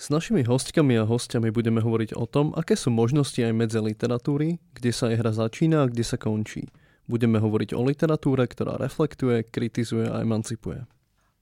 [0.00, 4.56] S našimi hostkami a hostiami budeme hovoriť o tom, aké sú možnosti aj medze literatúry,
[4.72, 6.72] kde sa jej hra začína a kde sa končí.
[7.04, 10.88] Budeme hovoriť o literatúre, ktorá reflektuje, kritizuje a emancipuje.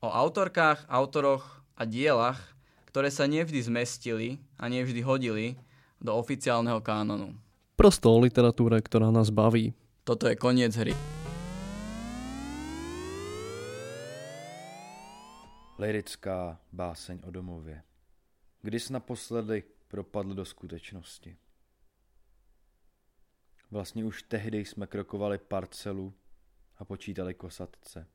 [0.03, 2.59] O autorkách, autoroch a dielach,
[2.91, 5.55] ktoré sa nevždy zmestili a nevždy hodili
[6.03, 7.39] do oficiálneho kánonu.
[7.79, 9.71] Prosto o literatúre, ktorá nás baví.
[10.03, 10.99] Toto je koniec hry.
[15.79, 17.87] Lirická báseň o domově.
[18.63, 21.37] Kdy jsi naposledy propadl do skutečnosti?
[23.71, 26.15] Vlastně už tehdy jsme krokovali parcelu
[26.77, 28.07] a počítali kosatce.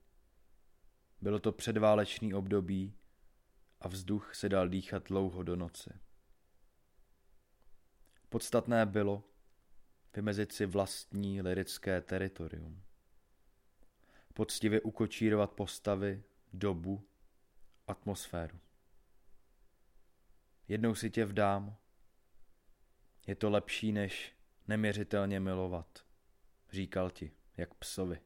[1.21, 2.93] Bylo to předválečný období
[3.81, 5.89] a vzduch se dal dýchat dlouho do noci.
[8.29, 9.23] Podstatné bylo
[10.15, 12.83] vymezit si vlastní lirické teritorium.
[14.33, 17.07] Poctivě ukočírovat postavy, dobu,
[17.87, 18.59] atmosféru.
[20.67, 21.77] Jednou si tě vdám.
[23.27, 24.33] Je to lepší, než
[24.67, 26.05] neměřitelně milovat.
[26.71, 28.21] Říkal ti, jak psovi.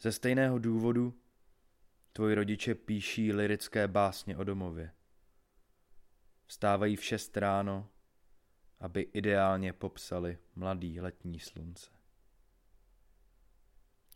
[0.00, 1.20] Ze stejného důvodu
[2.12, 4.92] tvoji rodiče píší lirické básně o domově.
[6.46, 7.90] Vstávají v šest ráno,
[8.80, 11.90] aby ideálně popsali mladý letní slunce.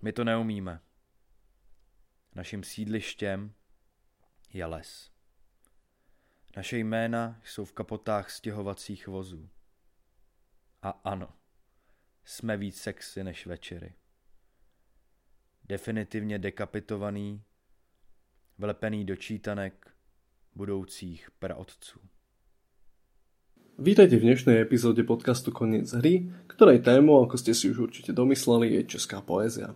[0.03, 0.81] My to neumíme.
[2.35, 3.55] Naším sídlištěm
[4.53, 5.11] je les.
[6.57, 9.49] Naše jména jsou v kapotách stěhovacích vozů.
[10.83, 11.29] A ano,
[12.25, 13.95] jsme víc sexy než večery.
[15.69, 17.43] Definitivně dekapitovaný,
[18.59, 19.95] vlepený do čítanek
[20.55, 22.01] budoucích praotců.
[23.79, 28.69] Vítajte v dnešnej epizóde podcastu Koniec hry, ktorej tému, ako ste si už určite domysleli,
[28.69, 29.73] je česká poézia.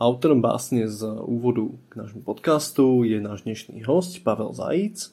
[0.00, 5.12] Autorom básne z úvodu k nášmu podcastu je náš dnešný host Pavel Zajíc,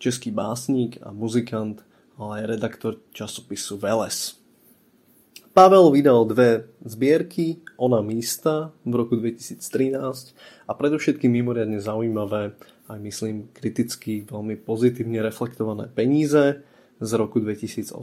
[0.00, 1.84] český básník a muzikant,
[2.16, 4.40] ale aj redaktor časopisu Veles.
[5.52, 9.60] Pavel vydal dve zbierky Ona místa v roku 2013
[10.64, 12.56] a predovšetkým mimoriadne zaujímavé,
[12.88, 16.64] aj myslím kriticky veľmi pozitívne reflektované peníze
[17.04, 18.00] z roku 2018.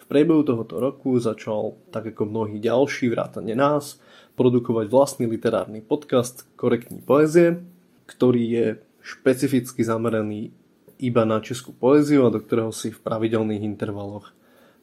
[0.00, 4.00] V priebehu tohoto roku začal, tak ako mnohí ďalší, vrátane nás,
[4.38, 7.58] produkovať vlastný literárny podcast Korektní poezie,
[8.06, 8.66] ktorý je
[9.02, 10.54] špecificky zameraný
[11.02, 14.30] iba na českú poéziu a do ktorého si v pravidelných intervaloch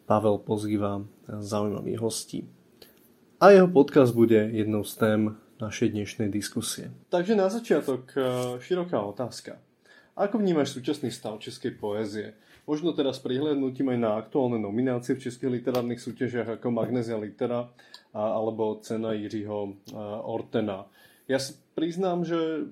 [0.03, 2.43] Pavel pozýva zaujímavých hostí.
[3.39, 5.21] A jeho podcast bude jednou z tém
[5.63, 6.91] našej dnešnej diskusie.
[7.07, 8.23] Takže na začiatok eh,
[8.59, 9.55] široká otázka.
[10.15, 12.39] Ako vnímaš súčasný stav českej poézie?
[12.63, 17.67] Možno teraz prihľadnutím aj na aktuálne nominácie v českých literárnych súťažiach ako Magnesia Litera
[18.15, 19.75] alebo cena Jiřího
[20.23, 20.87] Ortena.
[21.27, 22.63] Ja si priznám, že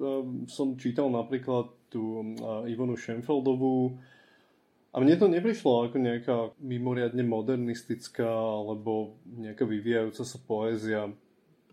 [0.48, 2.34] som čítal napríklad tú
[2.64, 4.00] Ivonu Schenfeldovú
[4.96, 11.12] a mne to neprišlo ako nejaká mimoriadne modernistická alebo nejaká vyvíjajúca sa poézia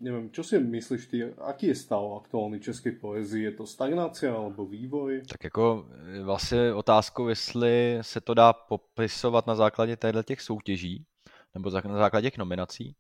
[0.00, 3.44] neviem, čo si myslíš ty, aký je stav aktuální české poezie?
[3.44, 5.22] Je to stagnácia alebo vývoj?
[5.28, 11.06] Tak jako e, vlastně otázkou, jestli se to dá popisovat na základě těchto těch soutěží,
[11.55, 12.97] nebo na základě těch nominací.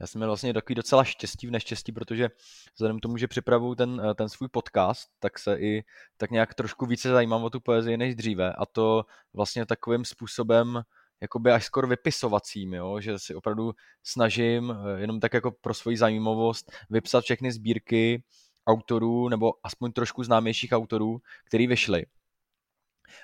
[0.00, 2.30] Já jsem měl vlastně takový docela štěstí v neštěstí, protože
[2.74, 5.84] vzhledem k tomu, že připravuju ten, e, ten svůj podcast, tak se i
[6.16, 10.82] tak nějak trošku více zajímám o tu poezii než dříve a to vlastně takovým způsobem,
[11.24, 13.00] jakoby až skoro vypisovacím, jo?
[13.00, 13.72] že si opravdu
[14.02, 18.22] snažím eh, jenom tak jako pro svoji zajímavost vypsat všechny sbírky
[18.66, 22.06] autorů nebo aspoň trošku známějších autorů, který vyšly.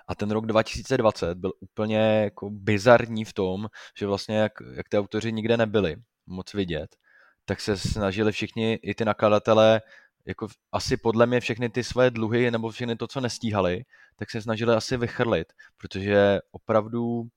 [0.09, 3.69] A ten rok 2020 byl úplně jako bizarní v tom,
[3.99, 5.97] že vlastně jak, jak ty autoři nikde nebyli
[6.27, 6.97] moc vidět,
[7.45, 9.81] tak se snažili všichni, i ty nakladatelé,
[10.27, 13.85] jako asi podle mě všechny ty své dluhy nebo všechny to, co nestíhali,
[14.17, 17.29] tak se snažili asi vychrlit, protože opravdu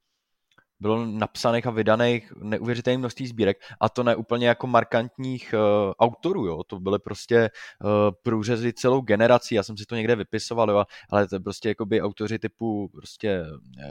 [0.83, 6.45] bylo napsaných a vydaných neuvěřitelné množství sbírek a to ne úplně jako markantních uh, autorů,
[6.45, 6.63] jo.
[6.63, 7.50] To byly prostě
[7.83, 7.89] uh,
[8.24, 12.39] průřezy celou generací, já jsem si to někde vypisoval, jo, ale to prostě jakoby autoři
[12.39, 13.44] typu prostě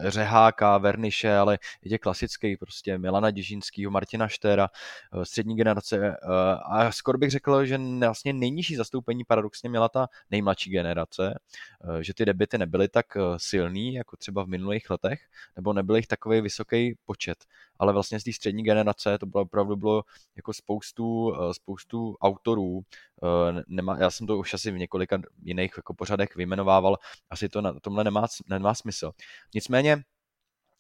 [0.09, 4.69] Řeháka, Verniše, ale i těch klasických, prostě Milana Děžinského, Martina Štéra,
[5.15, 6.33] uh, střední generace uh,
[6.77, 11.39] a skoro bych řekl, že vlastně nejnižší zastoupení paradoxně měla ta nejmladší generace,
[11.85, 13.07] uh, že ty debity nebyly tak
[13.37, 15.21] silný, jako třeba v minulých letech,
[15.57, 17.45] nebo nebyl jich takový vysoký počet.
[17.79, 20.03] Ale vlastně z té střední generace to bylo opravdu bylo
[20.37, 22.81] jako spoustu, eh, spoustu autorů.
[23.23, 26.97] Eh, nemá, já jsem to už asi v několika jiných jako pořadech vyjmenovával,
[27.31, 29.13] asi to na tomhle nemá, nemá smysl.
[29.55, 30.03] Nicméně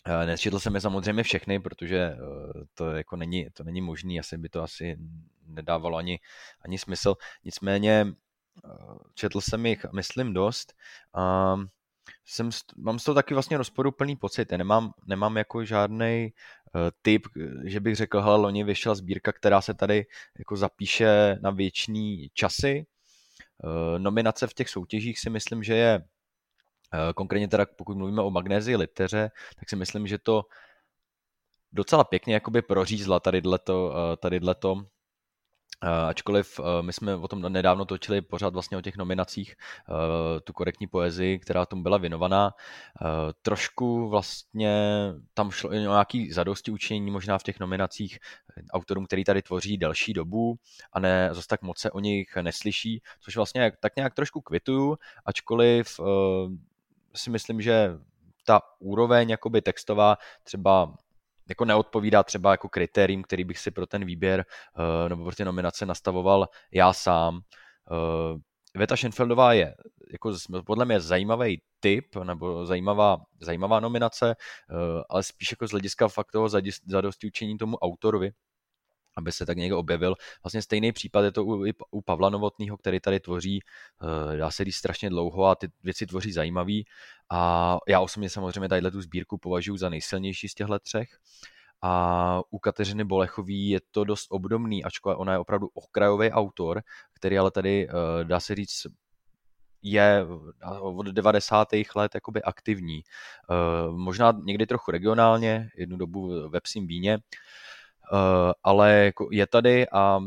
[0.07, 2.17] eh, Nečetl jsem je samozřejmě všechny, protože
[2.75, 4.97] to jako není, to není možný, asi by to asi
[5.47, 6.21] nedávalo ani,
[6.65, 7.15] ani smysl.
[7.45, 8.07] Nicméně
[9.15, 10.75] četl jsem jich, myslím, dost.
[12.25, 14.53] Jsem, mám z toho taky vlastně rozporuplný pocit.
[14.53, 16.33] Já nemám, nemám jako žádný
[16.75, 17.23] uh, typ,
[17.65, 20.07] že bych řekl, hele, loni vyšla sbírka, která se tady
[20.39, 22.87] jako zapíše na věčný časy.
[23.65, 26.05] Uh, nominace v těch soutěžích si myslím, že je uh,
[27.15, 30.43] konkrétně teda pokud mluvíme o magnézii liteře, tak si myslím, že to
[31.73, 34.92] docela pěkně jakoby prořízla tady to, Eh,
[35.83, 40.53] ačkoliv eh, my jsme o tom nedávno točili pořád vlastně o těch nominacích, eh, tu
[40.53, 42.55] korektní poezii, která tomu byla věnovaná.
[43.43, 44.73] Trošku vlastně
[45.35, 48.19] tam šlo o nějaký zadosti učení možná v těch nominacích
[48.71, 50.57] autorům, který tady tvoří delší dobu
[50.93, 54.99] a ne zase tak moc se o nich neslyší, což vlastně tak nějak trošku kvituju,
[55.25, 56.01] ačkoliv
[57.15, 57.91] si myslím, že
[58.45, 60.95] ta úroveň jakoby textová třeba
[61.49, 64.45] jako neodpovídá třeba jako kritériím, který bych si pro ten výběr
[64.79, 67.41] uh, nebo pro ty nominace nastavoval já sám.
[67.91, 68.41] Uh,
[68.77, 69.75] Veta Schenfeldová je
[70.13, 70.33] jako
[70.67, 74.37] podle mě zajímavý typ nebo zajímavá, zajímavá nominace,
[74.71, 76.49] uh, ale spíš jako z hlediska fakt toho
[76.87, 78.31] zadosti učení tomu autorovi,
[79.17, 80.15] aby se tak někdo objevil.
[80.43, 83.61] Vlastně stejný případ je to u, u Pavla Novotného, který tady tvoří,
[84.37, 86.85] dá se říct, strašně dlouho a ty věci tvoří zajímavý.
[87.31, 91.09] A já osobně samozřejmě tadyhle tu sbírku považuji za nejsilnější z těchto třech.
[91.83, 96.83] A u Kateřiny Bolechový je to dost obdobný, ačkoliv ona je opravdu okrajový autor,
[97.15, 97.89] který ale tady,
[98.23, 98.87] dá se říct,
[99.83, 100.27] je
[100.81, 101.69] od 90.
[101.97, 103.03] let jakoby aktivní.
[103.91, 107.19] Možná někdy trochu regionálně, jednu dobu ve Psím víně, Eh,
[108.65, 110.21] ale jako je tady a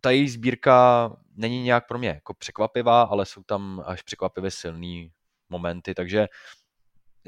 [0.00, 5.10] ta její sbírka není nějak pro mě jako překvapivá, ale jsou tam až překvapivě silný
[5.50, 6.26] momenty, takže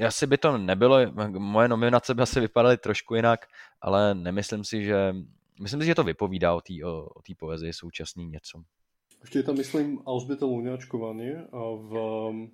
[0.07, 0.97] asi by to nebylo,
[1.29, 3.45] moje nominace by asi vypadaly trošku jinak,
[3.81, 5.15] ale nemyslím si, že
[5.61, 8.61] myslím si, že to vypovídá o té o, o poezii současný něco.
[9.21, 11.13] Ještě je tam, myslím, Alžběta Luňáčková,
[11.75, 12.49] v uh,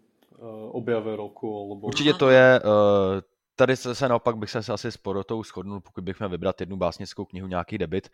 [0.71, 1.87] objave roku, alebo...
[1.87, 3.21] Určitě to je, uh,
[3.55, 7.25] tady se, naopak bych se asi s porotou shodnul, pokud bych měl vybrat jednu básnickou
[7.25, 8.09] knihu, nějaký debit.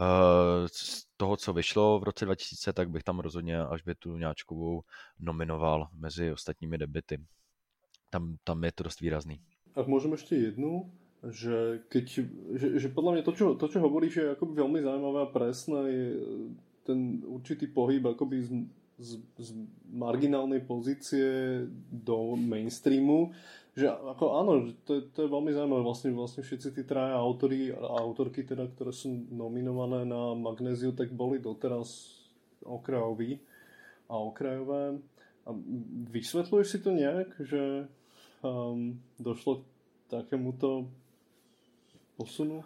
[0.00, 0.06] Uh,
[0.66, 4.82] z toho, co vyšlo v roce 2000, tak bych tam rozhodně až by tu Něčkovou
[5.20, 7.18] nominoval mezi ostatními debity.
[8.10, 9.40] Tam, tam je to dost výrazný.
[9.74, 10.92] A můžeme ještě jednu,
[11.30, 12.18] že, keď,
[12.54, 16.12] že, že podle mě to, čo, to, čo hovoríš, je velmi zajímavé a presné, je
[16.82, 18.50] ten určitý pohyb akoby z,
[18.98, 19.54] z, z
[19.86, 21.62] marginálnej pozície
[21.92, 23.30] do mainstreamu
[23.72, 24.52] že ako áno,
[24.84, 25.82] to, to je veľmi zaujímavé.
[25.82, 31.08] Vlastne, vlastne všetci tí traja autory a autorky, teda, ktoré sú nominované na Magnéziu, tak
[31.08, 32.20] boli doteraz
[32.60, 33.40] okrajoví
[34.12, 35.00] a okrajové.
[35.42, 35.50] A
[36.12, 37.88] vysvetľuješ si to nejak, že
[38.44, 39.64] um, došlo k
[40.08, 40.86] takémuto
[42.16, 42.64] posunu?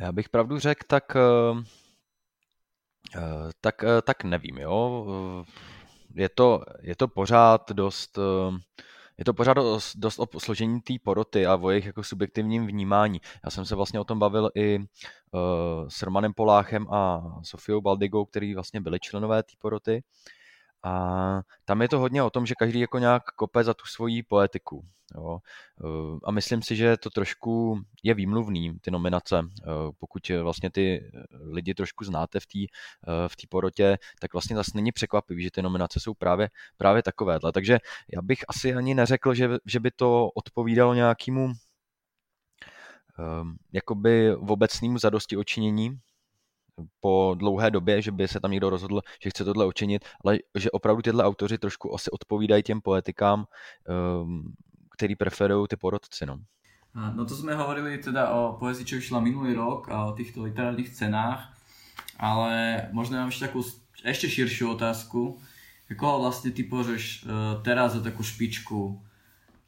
[0.00, 1.62] Já bych pravdu řekl, tak, uh,
[3.60, 5.06] tak, uh, tak nevím, jo.
[6.14, 8.56] Je to, je to pořád dost uh,
[9.18, 9.56] je to pořád
[9.96, 13.20] dost, o složení té poroty a o jejich jako subjektivním vnímání.
[13.44, 18.24] Já jsem se vlastně o tom bavil i uh, s Romanem Poláchem a Sofiou Baldigou,
[18.24, 20.02] který vlastně byli členové té poroty.
[20.82, 24.22] A tam je to hodně o tom, že každý jako nějak kope za tu svoji
[24.22, 24.84] poetiku.
[25.14, 25.38] Jo.
[25.84, 29.38] Eh, a myslím si, že to trošku je výmluvný, ty nominace.
[29.38, 29.64] Eh,
[29.98, 32.58] pokud vlastně ty lidi trošku znáte v té
[33.28, 37.52] v tý porotě, tak vlastně zase není překvapivý, že ty nominace jsou právě, právě takovéhle.
[37.52, 37.78] Takže
[38.14, 41.52] já bych asi ani neřekl, že, že by to odpovídalo nějakému
[43.72, 45.98] jakoby v obecnému zadosti očinění,
[47.00, 50.70] po dlouhé době, že by se tam někdo rozhodl, že chce tohle učinit, ale že
[50.70, 53.44] opravdu tyhle autoři trošku asi odpovídají těm poetikám,
[54.22, 54.54] um,
[54.96, 56.26] který preferují ty porodci.
[56.26, 56.38] No.
[57.14, 60.88] No to jsme hovorili teda o poezii, čo vyšla minulý rok a o týchto literárnych
[60.96, 61.52] cenách,
[62.16, 63.60] ale možno mám ešte takú
[64.00, 65.36] ešte širšiu otázku.
[65.92, 68.96] Koho vlastne ty považuješ uh, teraz za takú špičku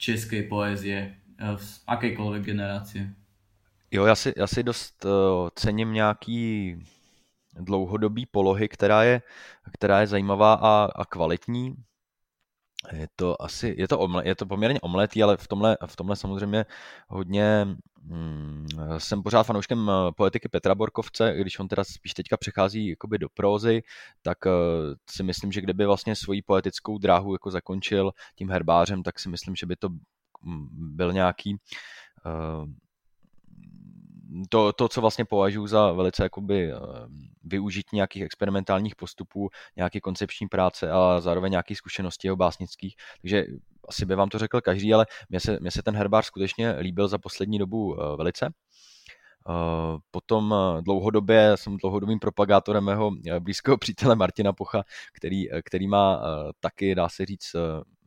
[0.01, 3.13] českej poezie uh, z akejkoľvek generácie?
[3.93, 6.77] Jo, já si, já si dost uh, cením nějaký
[7.61, 9.23] dlouhodobý polohy, která je,
[9.73, 11.75] která je zajímavá a, a kvalitní.
[12.93, 16.17] Je to asi, je to, omle, je to poměrně omletý, ale v tomhle, v tomhle
[16.17, 16.65] samozřejmě
[17.09, 17.67] hodně
[18.11, 18.67] hmm,
[18.99, 23.29] jsem pořád fanouškem eh, poetiky Petra Borkovce, když on teda spíš teďka přechází jakoby do
[23.29, 23.83] prózy,
[24.23, 24.53] tak uh,
[25.11, 29.57] si myslím, že kdyby vlastně svoji poetickou dráhu jako zakončil tím herbářem, tak si myslím,
[29.57, 29.89] že by to
[30.43, 31.57] mm, byl nějaký
[32.27, 32.69] uh,
[34.49, 36.77] to, to, co vlastně považuji za velice jakoby eh,
[37.45, 42.97] využití nějakých experimentálních postupů, nějaké koncepční práce a zároveň nějaké zkušenosti jeho básnických.
[43.21, 43.45] Takže
[43.89, 47.09] asi by vám to řekl každý, ale mně se, mně se ten herbář skutečně líbil
[47.09, 48.51] za poslední dobu eh, velice.
[49.49, 56.23] Eh, potom dlouhodobě jsem dlouhodobým propagátorem mého blízkého přítele Martina Pocha, který, který má
[56.61, 57.57] taky, dá se říct,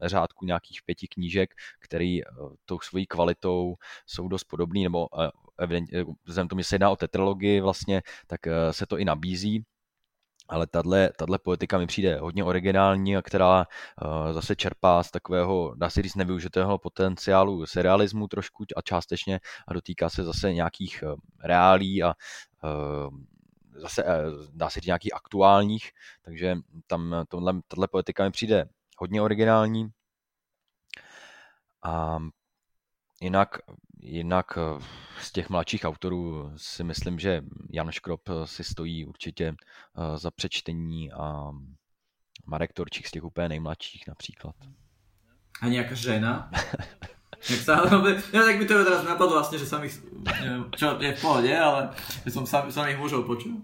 [0.02, 2.22] řádku nějakých pěti knížek, který
[2.66, 5.08] tou svojí kvalitou jsou dost podobný, nebo
[6.26, 9.64] vzhledem tomu, že se jedná o tetralogii vlastně, tak eh, se to i nabízí
[10.50, 11.10] ale tahle
[11.44, 16.16] poetika mi přijde hodně originální a která uh, zase čerpá z takového, dá se říct,
[16.16, 22.14] nevyužitého potenciálu serialismu trošku a částečně a dotýká se zase nějakých uh, reálí a
[22.64, 23.18] uh,
[23.82, 24.04] zase
[24.54, 26.58] dá se říct nějakých aktuálních, takže
[26.88, 29.90] tam tohle, tahle poetika mi přijde hodně originální.
[31.84, 32.20] A
[33.22, 33.58] Jinak,
[34.02, 34.84] jinak eh,
[35.22, 40.32] z těch mladších autorů si myslím, že Jan Škrop eh, si stojí určitě eh, za
[40.32, 41.52] přečtení a
[42.46, 44.56] Marek Torčík z těch úplně nejmladších například.
[45.62, 46.52] A nějaká žena?
[47.50, 50.04] Jak sa, no, tak by to teraz napadlo vlastně, že jsem ich,
[50.76, 51.90] čo je v pohodě, ale
[52.26, 53.62] že som sam, samých mužov počul.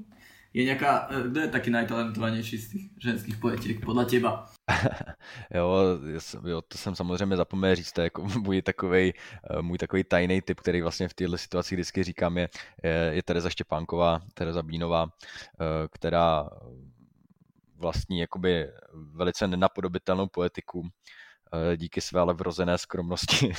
[0.57, 4.49] Je nějaká, kdo je taky najtalentovanější z těch ženských poetiek, podle těba?
[5.53, 5.99] jo,
[6.45, 10.41] jo, to jsem samozřejmě zapomněl říct, to je jako můj takový, eh, můj takový tajný
[10.41, 12.49] typ, který vlastně v této situaci vždycky říkám, je,
[12.83, 16.49] je, je Tereza Štěpánková, Tereza Bínová, eh, která
[17.75, 20.89] vlastní jakoby velice nenapodobitelnou poetiku,
[21.53, 23.53] eh, díky své ale vrozené skromnosti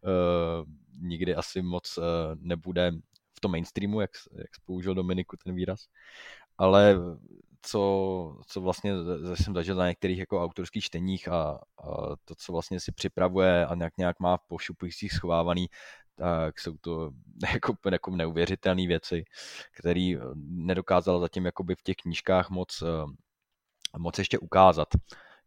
[1.00, 1.98] nikdy asi moc
[2.34, 2.92] nebude
[3.36, 5.80] v tom mainstreamu, jak, jak použil Dominiku ten výraz,
[6.58, 6.96] ale
[7.62, 8.92] co, co vlastně
[9.34, 11.50] jsem zažil na některých jako autorských čteních a,
[11.84, 15.66] a to, co vlastně si připravuje a nějak, nějak má v pošupujících schovávaný,
[16.16, 17.10] tak jsou to
[17.52, 19.24] jako, jako neuvěřitelné věci,
[19.80, 20.12] které
[20.44, 22.82] nedokázal zatím jakoby v těch knížkách moc,
[23.98, 24.88] moc ještě ukázat.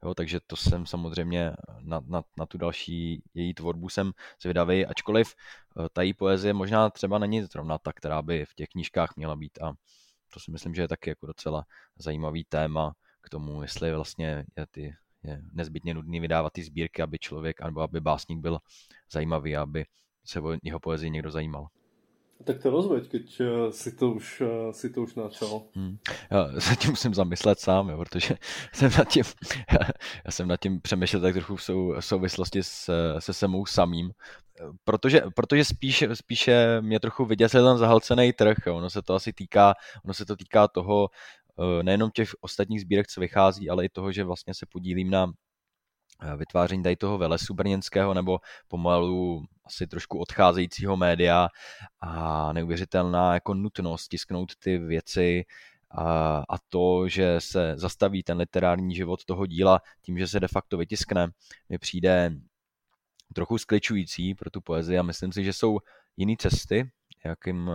[0.04, 5.36] Jo, takže to jsem samozřejmě na, na, na tu další její tvorbu jsem zvědavý, ačkoliv
[5.80, 9.36] eh, ta její poezie možná třeba není zrovna ta, která by v těch knížkách měla
[9.36, 9.74] být a
[10.34, 11.66] to si myslím, že je taky jako docela
[11.98, 17.20] zajímavý téma k tomu, jestli vlastně je, ty, je nezbytně nudný vydávat ty sbírky, aby
[17.20, 18.60] člověk, nebo aby básník byl
[19.12, 19.86] zajímavý, aby
[20.26, 21.68] se o jeho poezii někdo zajímal.
[22.46, 25.62] Tak to rozveď, keď eh, si to už, eh, si to už načal.
[25.76, 25.98] Hmm.
[26.32, 28.36] Já se tím musím zamyslet sám, jo, protože
[28.74, 29.24] jsem nad tím,
[30.26, 34.12] já jsem nad tím přemýšlel tak trochu v sou, souvislosti se, se semou samým,
[34.84, 38.78] protože, protože spíš, spíše mě trochu vyděsil ten zahalcený trh, jo.
[38.78, 39.74] ono se to asi týká,
[40.06, 41.10] ono se to týká toho,
[41.60, 45.32] eh, nejenom těch ostatních sbírek, co vychází, ale i toho, že vlastně se podílím na
[46.38, 51.48] vytváření tady toho velesu brněnského nebo pomalu asi trošku odcházejícího média
[52.02, 55.46] a neuvěřitelná jako nutnost tisknout ty věci
[55.92, 60.48] a, a to, že se zastaví ten literární život toho díla tím, že se de
[60.48, 61.28] facto vytiskne,
[61.70, 62.32] mi přijde
[63.34, 65.80] trochu skličující pro tu poezii a myslím si, že jsou
[66.18, 66.92] jiné cesty,
[67.26, 67.72] jakým,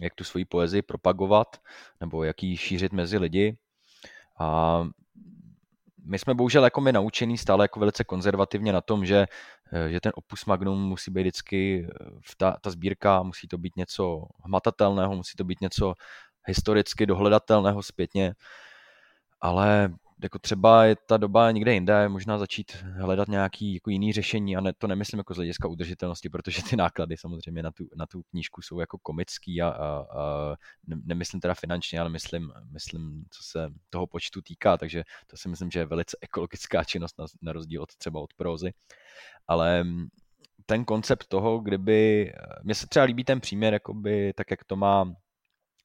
[0.00, 1.56] jak tu svoji poezii propagovat
[2.00, 3.56] nebo jak ji šířit mezi lidi.
[4.38, 4.82] A
[6.04, 9.26] my jsme bohužel jako my naučení stále jako velice konzervativně na tom, že,
[9.88, 12.04] že ten opus magnum musí být vždycky, eh,
[12.36, 15.94] ta, ta sbírka musí to být něco hmatatelného, musí to být něco
[16.46, 18.34] historicky dohledatelného zpětně,
[19.40, 19.90] ale
[20.22, 24.60] jako třeba je ta doba někde jinde, možná začít hledat nějaký jako jiný řešení a
[24.60, 28.22] ne, to nemyslím jako z hlediska udržitelnosti, protože ty náklady samozřejmě na tu, na tu
[28.22, 30.54] knížku jsou jako komický a, a, a
[30.86, 35.70] nemyslím teda finančně, ale myslím, myslím, co se toho počtu týká, takže to si myslím,
[35.70, 38.72] že je velice ekologická činnost na, na rozdíl od třeba od prózy.
[39.48, 39.84] Ale
[40.66, 45.14] ten koncept toho, kdyby, mně se třeba líbí ten příměr, jakoby, tak jak to má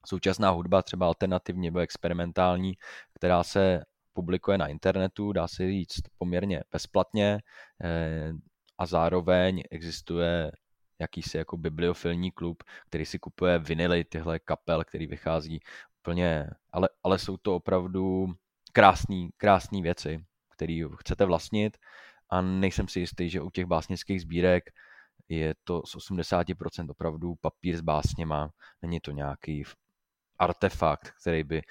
[0.06, 2.74] současná hudba, třeba alternativní nebo experimentální,
[3.14, 3.84] která se
[4.16, 7.40] publikuje na internetu, dá se říct poměrně bezplatně
[7.84, 8.32] eh,
[8.78, 10.52] a zároveň existuje
[11.00, 15.60] jakýsi jako bibliofilní klub, který si kupuje vinily tyhle kapel, který vychází
[16.00, 18.28] úplně, ale, ale jsou to opravdu
[18.72, 21.78] krásné krásný věci, které chcete vlastnit.
[22.30, 24.64] A nejsem si jistý, že u těch básnických sbírek
[25.30, 28.50] je to z 80% opravdu papír s básněma,
[28.82, 29.64] není to nějaký
[30.40, 31.62] artefakt, který by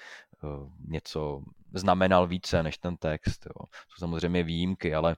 [0.43, 1.41] uh, něco
[1.79, 3.45] znamenal více než ten text.
[3.45, 3.65] Jo.
[3.89, 5.15] Jsou samozřejmě výjimky, ale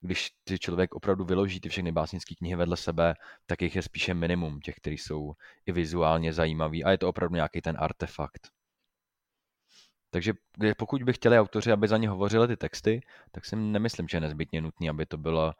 [0.00, 3.14] když ty člověk opravdu vyloží ty všechny básnické knihy vedle sebe,
[3.46, 5.32] tak jich je spíše minimum, těch, které jsou
[5.66, 8.48] i vizuálně zajímavý a je to opravdu nějaký ten artefakt.
[10.10, 10.32] Takže
[10.76, 14.20] pokud by chtěli autoři, aby za ně hovořili ty texty, tak si nemyslím, že je
[14.20, 15.52] nezbytně nutný, aby to bylo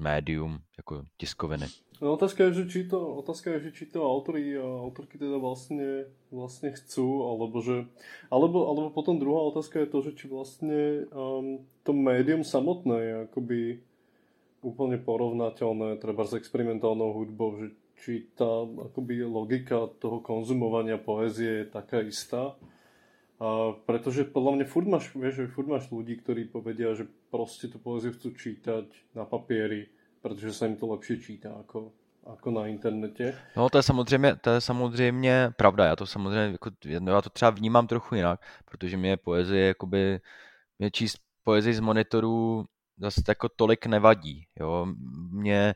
[0.00, 1.66] médium jako tiskoviny.
[2.00, 5.36] No, otázka je, že či to, otázka je, že či to autori a autorky teda
[5.36, 7.84] vlastne, vlastne chcú, alebo že,
[8.32, 13.14] alebo, alebo potom druhá otázka je to, že či vlastne um, to médium samotné je
[13.28, 13.60] akoby
[14.64, 21.66] úplne porovnateľné treba s experimentálnou hudbou, že či tá akoby logika toho konzumovania poézie je
[21.68, 22.56] taká istá.
[23.40, 27.78] A pretože podľa mňa furt máš, vieš, furt máš ľudí, ktorí povedia, že proste tú
[27.78, 28.84] poéziu chcú čítať
[29.14, 29.86] na papieri,
[30.22, 31.92] protože se jim to lepší čítá jako,
[32.30, 33.38] jako na internetě.
[33.56, 36.70] No to je samozřejmě, to je samozřejmě pravda, já to samozřejmě, jako,
[37.06, 40.20] já to třeba vnímám trochu jinak, protože mě poezie, jakoby,
[40.78, 42.64] mě číst poezii z monitorů
[42.98, 44.86] zase jako tolik nevadí, jo,
[45.30, 45.74] mě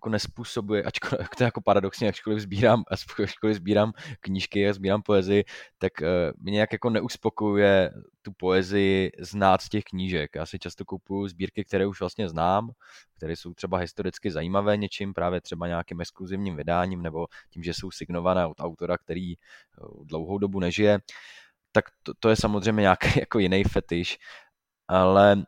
[0.00, 2.84] jako nespůsobuje, ačkoliv, to je jako paradoxně, ačkoliv sbírám,
[3.22, 5.44] ačkoliv sbírám knížky a sbírám poezii,
[5.78, 6.06] tak uh,
[6.40, 7.92] mě nějak jako neuspokojuje
[8.22, 10.30] tu poezii znát z těch knížek.
[10.34, 12.70] Já si často kupuju sbírky, které už vlastně znám,
[13.16, 17.90] které jsou třeba historicky zajímavé něčím, právě třeba nějakým exkluzivním vydáním nebo tím, že jsou
[17.90, 20.98] signované od autora, který uh, dlouhou dobu nežije,
[21.72, 24.18] tak to, to je samozřejmě nějaký jako jiný fetiš,
[24.88, 25.44] ale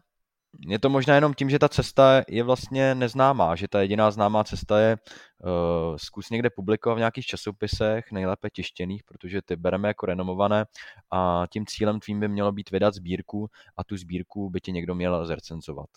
[0.59, 4.44] je to možná jenom tím, že ta cesta je vlastně neznámá, že ta jediná známá
[4.44, 10.06] cesta je uh, zkus někde publikovat v nějakých časopisech, nejlépe tištěných, protože ty bereme jako
[10.06, 10.64] renomované
[11.11, 14.94] a tím cílem tvým by mělo být vydat sbírku a tu sbírku by ti někdo
[14.94, 15.88] měl zrecenzovat.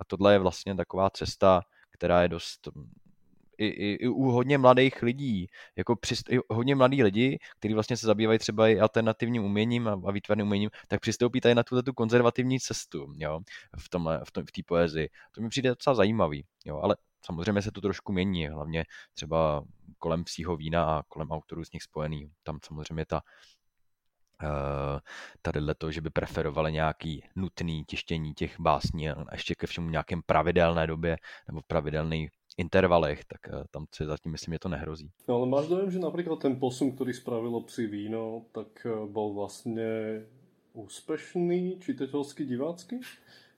[0.00, 1.60] A tohle je vlastně taková cesta,
[1.90, 2.68] která je dost
[3.58, 5.46] i, i, i u hodně mladých lidí,
[5.76, 10.10] jako přist, hodně mladí lidi, kteří vlastně se zabývají třeba i alternativním uměním a, a
[10.10, 13.40] výtvarným uměním, tak přistoupí tady na tuto tu konzervativní cestu, jo,
[13.78, 15.08] v tomhle, v, tom, v té poezii.
[15.34, 19.64] To mi přijde docela zajímavý, jo, ale samozřejmě se to trošku mění, hlavně třeba
[19.98, 22.30] kolem psího vína a kolem autorů z nich spojený.
[22.42, 23.20] Tam samozřejmě ta
[24.42, 25.00] Uh,
[25.42, 30.22] tady to, že by preferovali nějaký nutný tištění těch básní a ještě ke všemu nějakém
[30.26, 32.28] pravidelné době nebo pravidelný
[32.58, 35.10] intervalech, tak eh, tam si zatím myslím, že to nehrozí.
[35.28, 39.28] No, ale máš dojem, že například ten posun, který spravilo Psi víno, tak eh, byl
[39.34, 40.20] vlastně
[40.72, 43.00] úspešný, čitatelský, divácky?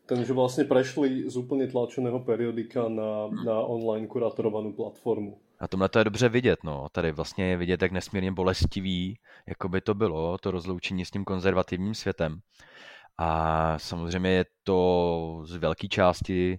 [0.06, 5.38] Ten, že vlastně prešli z úplně tlačeného periodika na, na online kuratorovanou platformu.
[5.58, 6.88] A tomhle to je dobře vidět, no.
[6.92, 11.24] Tady vlastně je vidět, jak nesmírně bolestivý, jako by to bylo, to rozloučení s tím
[11.24, 12.40] konzervativním světem.
[13.18, 16.58] A samozřejmě je to z velké části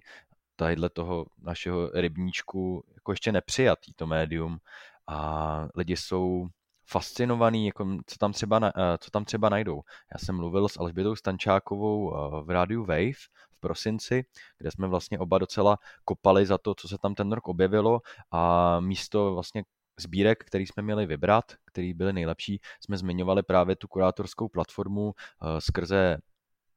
[0.56, 4.58] tadyhle toho našeho rybníčku jako ještě nepřijatý to médium
[5.06, 6.48] a lidi jsou
[6.86, 9.82] fascinovaný, jako co, tam třeba, eh, co tam třeba najdou.
[10.12, 13.12] Já jsem mluvil s Alžbětou Stančákovou eh, v rádiu Wave
[13.52, 14.24] v prosinci,
[14.58, 18.80] kde jsme vlastně oba docela kopali za to, co se tam ten rok objevilo a
[18.80, 19.64] místo vlastně
[20.00, 25.12] sbírek, který jsme měli vybrat, který byly nejlepší, jsme zmiňovali právě tu kurátorskou platformu uh,
[25.58, 26.18] skrze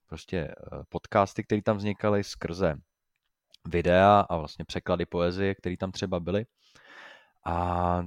[0.07, 0.55] prostě
[0.89, 2.75] podcasty, které tam vznikaly, skrze
[3.67, 6.45] videa a vlastně překlady poezie, které tam třeba byly.
[7.45, 8.03] A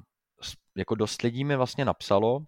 [0.76, 2.40] jako dost lidí mi vlastně napsalo,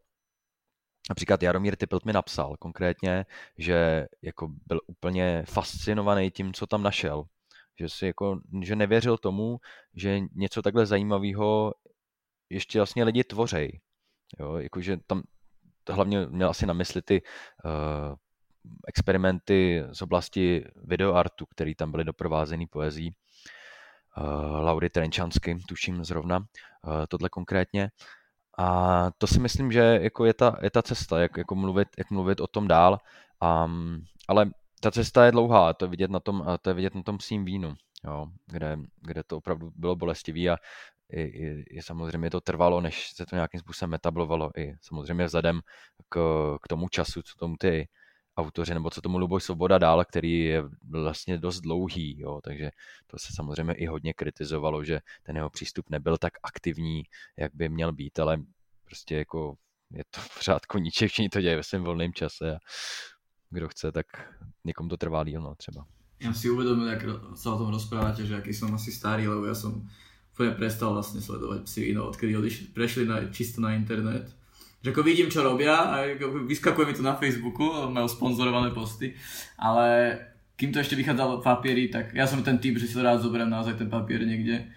[1.11, 3.27] Například Jaromír Typlt mi napsal konkrétně,
[3.59, 7.25] že jako byl úplně fascinovaný tím, co tam našel.
[7.79, 9.61] Že, si jako, že nevěřil tomu,
[9.95, 11.75] že něco takhle zajímavého
[12.51, 13.81] ještě vlastně lidi tvořej.
[14.41, 15.23] Jo, jakože tam
[15.89, 17.23] hlavně měl asi na mysli ty
[17.65, 18.15] uh,
[18.87, 23.15] experimenty z oblasti videoartu, které tam byly doprovázený poezí.
[24.19, 26.45] Uh, Laury Trenčansky, tuším zrovna, uh,
[27.09, 27.91] tohle konkrétně.
[28.59, 32.11] A to si myslím, že jako je, ta, je ta cesta, jak, jako mluvit, jak
[32.11, 32.99] mluvit o tom dál.
[33.65, 37.03] Um, ale ta cesta je dlouhá, to je vidět na tom, to je vidět na
[37.03, 40.57] tom psím vínu, jo, kde, kde to opravdu bylo bolestivý a
[41.13, 45.61] i, i, i samozřejmě to trvalo, než se to nějakým způsobem metablovalo, i samozřejmě vzhledem
[46.09, 46.19] k,
[46.63, 47.89] k tomu času, co tomu ty
[48.41, 52.71] autoři, nebo co tomu Luboj Svoboda dál, který je vlastně dost dlouhý, jo, takže
[53.07, 57.03] to se samozřejmě i hodně kritizovalo, že ten jeho přístup nebyl tak aktivní,
[57.37, 58.39] jak by měl být, ale
[58.85, 59.55] prostě jako
[59.91, 62.59] je to pořád koníček, všichni to děje ve svém volném čase a
[63.51, 64.07] kdo chce, tak
[64.65, 65.87] někomu to trvá díl, no, třeba.
[66.21, 67.03] Já si uvědomil, jak
[67.35, 69.89] se o tom rozpráváte, že jaký jsem asi starý, lebo já jsem
[70.33, 74.37] úplně prestal vlastně sledovat si no, odkedy odišli, prešli na, čisto na internet
[74.81, 75.97] že ako vidím, čo robia a
[76.49, 79.13] vyskakuje mi to na Facebooku, majú sponzorované posty,
[79.61, 80.17] ale
[80.57, 83.21] kým to ešte vychádzalo v papieri, tak ja som ten typ, že si to rád
[83.21, 84.69] zoberiem naozaj ten papier niekde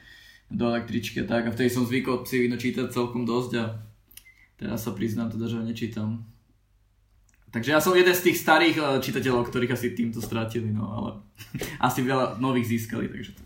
[0.53, 3.65] do električky tak a vtedy som zvykol si víno čítať celkom dosť a
[4.59, 6.23] teraz sa priznám teda, že ho nečítam.
[7.53, 11.09] Takže ja som jeden z tých starých eh, čitateľov, ktorých asi týmto ztratili, no ale
[11.87, 13.41] asi veľa nových získali, takže to...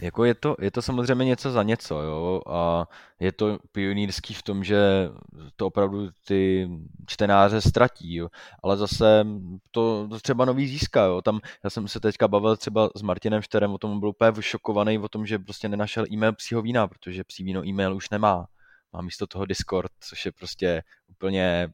[0.00, 2.88] Jako je to, je to samozřejmě něco za něco, jo, a
[3.20, 5.08] je to pionýrský v tom, že
[5.56, 6.70] to opravdu ty
[7.06, 8.28] čtenáře ztratí, jo,
[8.62, 9.26] ale zase
[9.70, 13.42] to, to třeba nový získá, jo, tam já jsem se teďka bavil třeba s Martinem
[13.42, 17.24] Šterem, o tom byl úplně vyšokovaný o tom, že prostě nenašel e-mail psího vína, protože
[17.24, 18.46] psí víno e-mail už nemá,
[18.92, 21.68] má místo toho Discord, což je prostě úplně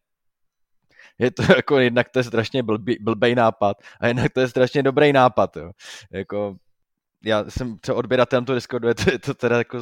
[1.18, 4.82] je to jako jednak to je strašně blbý, blbej nápad a jednak to je strašně
[4.82, 5.70] dobrý nápad, jo.
[6.10, 6.56] Jako
[7.26, 9.78] já jsem třeba odběratelem toho Discordu, je to, je to teda jako,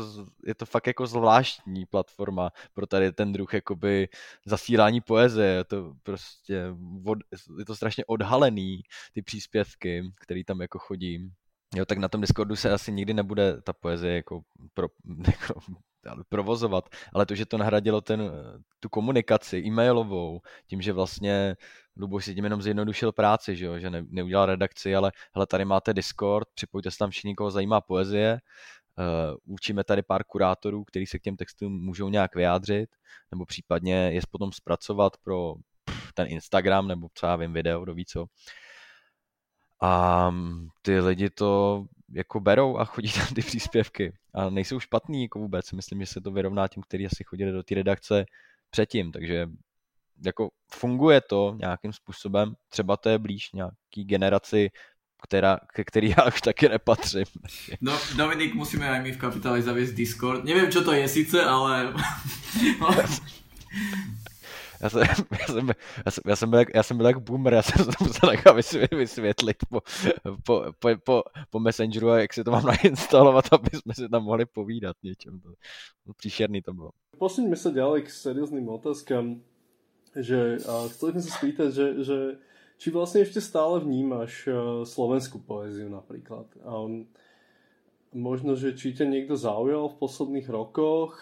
[0.47, 4.09] je to fakt jako zvláštní platforma pro tady ten druh jakoby
[4.47, 6.67] zasílání poezie, je to prostě,
[7.07, 7.19] od,
[7.59, 11.33] je to strašně odhalený, ty příspěvky, které tam jako chodí.
[11.75, 14.43] Jo, tak na tom Discordu se asi nikdy nebude ta poezie jako,
[14.75, 14.89] pro,
[15.27, 15.61] jako
[16.29, 18.31] provozovat, ale to, že to nahradilo ten,
[18.81, 21.57] tu komunikaci e-mailovou, tím, že vlastně
[21.97, 23.79] Luboš si tím jenom zjednodušil práci, že, jo?
[23.79, 27.81] že ne, neudělal redakci, ale hele, tady máte Discord, připojte se tam všichni, koho zajímá
[27.81, 28.41] poezie,
[28.99, 32.91] uh, učíme tady pár kurátorů, kteří se k těm textům můžou nějak vyjádřit,
[33.31, 35.55] nebo případně je potom zpracovat pro
[36.15, 38.27] ten Instagram, nebo já vím, video, do ví co.
[39.83, 40.35] A
[40.83, 41.85] ty lidi to
[42.15, 44.13] jako berou a chodí tam ty příspěvky.
[44.35, 45.73] A nejsou špatný jako vůbec.
[45.73, 48.25] Myslím, že se to vyrovná tím, kteří asi chodili do té redakce
[48.71, 49.13] předtím.
[49.13, 49.47] Takže
[50.25, 52.55] jako funguje to nějakým způsobem.
[52.69, 54.71] Třeba to je blíž nějaký generaci,
[55.23, 57.25] která, ke který já už taky nepatřím.
[57.81, 60.45] No, Dominik, musíme aj my v kapitále zaviesť Discord.
[60.45, 61.95] Nevím, čo to je sice, ale...
[64.83, 65.03] já jsem,
[65.41, 65.69] já jsem,
[66.07, 68.31] já jsem, já jsem, byl, já jsem byl jak boomer, já jsem to musel
[68.93, 69.81] vysvětlit po,
[70.47, 74.47] po, po, po, po Messengeru, jak si to mám nainstalovat, aby jsme si tam mohli
[74.47, 75.41] povídat něčem.
[75.41, 75.49] To,
[76.07, 76.91] to příšerný to bylo.
[77.19, 79.39] Posuňme se ďalej k serióznym otázkám,
[80.19, 82.19] že a chceli sme sa spýtať, že, že
[82.79, 86.51] či vlastne ešte stále vnímaš uh, slovenskú poéziu napríklad.
[86.67, 87.07] Um,
[88.15, 91.19] možno, že či ťa niekto zaujal v posledných rokoch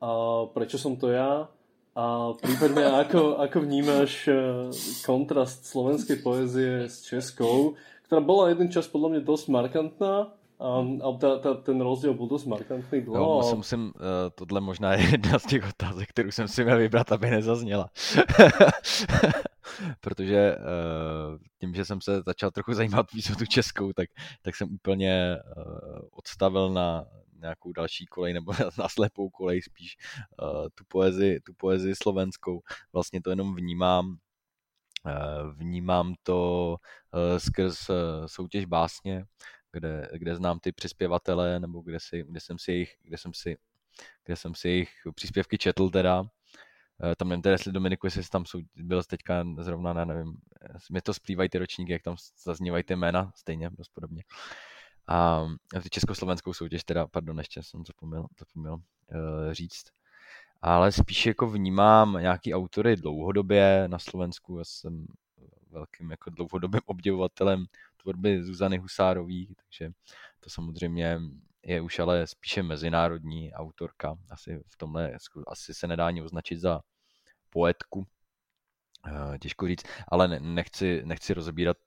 [0.00, 1.48] a prečo som to ja
[1.96, 4.68] a prípadne ako, ako vnímaš uh,
[5.00, 11.18] kontrast slovenskej poézie s českou, ktorá bola jeden čas podľa mňa dosť markantná, Um, a
[11.18, 13.20] ta, ta, ten rozdíl byl dost markantný dlouho.
[13.20, 13.92] Jo, musím, musím, uh,
[14.34, 17.90] tohle možná je jedna z těch otázek, kterou jsem si měl vybrat, aby nezazněla.
[20.00, 24.08] Protože uh, tím, že jsem se začal trochu zajímat víc o tu českou, tak,
[24.42, 27.04] tak jsem úplně uh, odstavil na
[27.40, 29.96] nějakou další kolej nebo na slepou kolej spíš
[30.42, 32.60] uh, tu, poezii, tu poezii slovenskou.
[32.92, 34.16] Vlastně to jenom vnímám
[35.56, 36.76] vnímám to
[37.38, 37.90] skrz
[38.26, 39.24] soutěž básně,
[39.72, 43.56] kde, kde znám ty přispěvatele, nebo kde, si, kde, jsem si jejich, kde, jsem si,
[44.24, 46.24] kde jsem si jejich příspěvky četl teda.
[47.02, 50.36] Eh, tam nevím jestli Dominiku, jestli tam jsou, byl teďka zrovna, ne, nevím,
[50.92, 54.22] mi to splývají ty ročníky, jak tam zaznívají ty jména, stejně, dost podobně.
[55.08, 55.46] A
[55.82, 58.80] ty československou soutěž teda, pardon, ještě jsem zapomněl, zapomněl uh,
[59.52, 59.84] říct.
[60.62, 64.58] Ale spíš jako vnímám nějaký autory dlouhodobě na Slovensku.
[64.58, 65.06] Já jsem
[65.70, 67.66] velkým jako dlouhodobým obdivovatelem
[68.02, 69.92] tvorby Zuzany Husárový, takže
[70.40, 71.18] to samozřejmě
[71.62, 74.16] je už ale spíše mezinárodní autorka.
[74.30, 75.12] Asi v tomhle
[75.46, 76.80] asi se nedá ani označit za
[77.50, 78.06] poetku.
[79.06, 81.32] Eh, těžko říct, ale nechci, nechci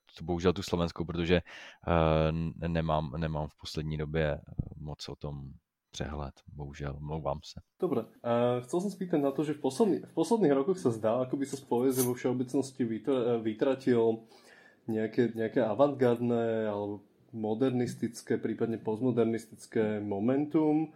[0.09, 4.41] rozebírat bohužel tu slovenskou, protože eh, nemám, nemám v poslední době eh,
[4.77, 5.53] moc o tom
[5.91, 7.59] přehled, bohužel, mluvám se.
[7.81, 11.17] Dobre, uh, chcel som spýtať na to, že v, posledný, v posledných rokoch sa zdá,
[11.25, 12.85] ako by sa z poezie vo všeobecnosti
[13.41, 14.21] vytratil
[14.85, 17.01] nejaké, nejaké avantgardné alebo
[17.33, 20.93] modernistické, prípadne postmodernistické momentum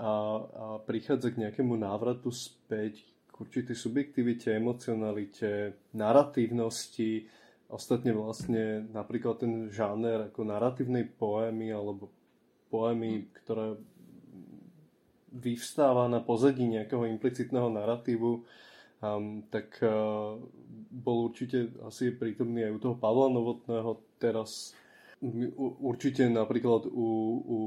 [0.00, 7.28] a prichádza k nejakému návratu späť k určitej subjektivite, emocionalite, narratívnosti.
[7.72, 12.12] Ostatne vlastne napríklad ten žáner ako narratívnej poémy alebo
[12.68, 13.80] poémy, ktorá
[15.32, 18.44] vyvstáva na pozadí nejakého implicitného narratívu,
[19.00, 20.36] um, tak uh,
[20.92, 24.76] bol určite asi prítomný aj u toho Pavla Novotného teraz
[25.80, 27.08] určite napríklad u,
[27.40, 27.58] u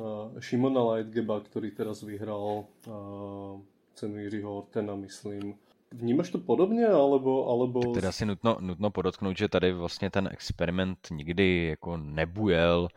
[0.00, 3.54] uh, Šimona Lightgeba, ktorý teraz vyhral uh,
[3.94, 5.54] cenu Jiřího Ortena, myslím.
[5.92, 7.48] Vnímáš to podobně, alebo...
[7.48, 7.80] alebo...
[7.80, 12.88] Tak teda si nutno, nutno podotknout, že tady vlastně ten experiment nikdy jako nebujel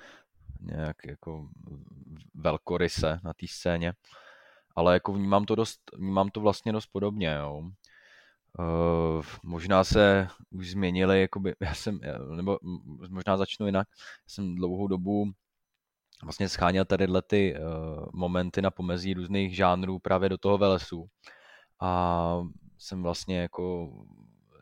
[0.62, 1.50] nějak jako
[2.34, 3.94] velkoryse na té scéně,
[4.76, 7.72] ale jako vnímám to dost, vnímám to vlastně dost podobně, jo.
[8.60, 12.00] Uh, možná se už změnili, jakoby, já jsem,
[12.36, 12.60] nebo
[13.10, 15.32] možná začnu jinak, já jsem dlouhou dobu
[16.24, 21.06] vlastně scháněl tady ty uh, momenty na pomezí různých žánrů právě do toho velesu.
[21.82, 22.42] A
[22.82, 23.92] jsem vlastně jako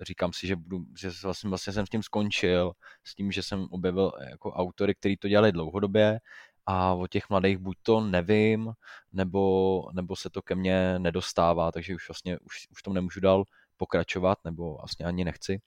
[0.01, 2.71] říkám si, že, budu, že vlastně, vlastně jsem s tím skončil,
[3.03, 6.19] s tím, že jsem objevil jako autory, kteří to dělali dlouhodobě
[6.65, 8.71] a o těch mladých buď to nevím,
[9.13, 13.43] nebo, nebo se to ke mně nedostává, takže už vlastně už, už tom nemůžu dál
[13.77, 15.61] pokračovat, nebo vlastně ani nechci.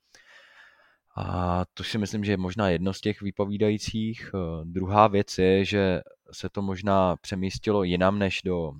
[1.15, 4.31] A to si myslím, že je možná jedno z těch vypovídajících.
[4.35, 8.73] Eh, druhá věc je, že se to možná přemístilo jinam než do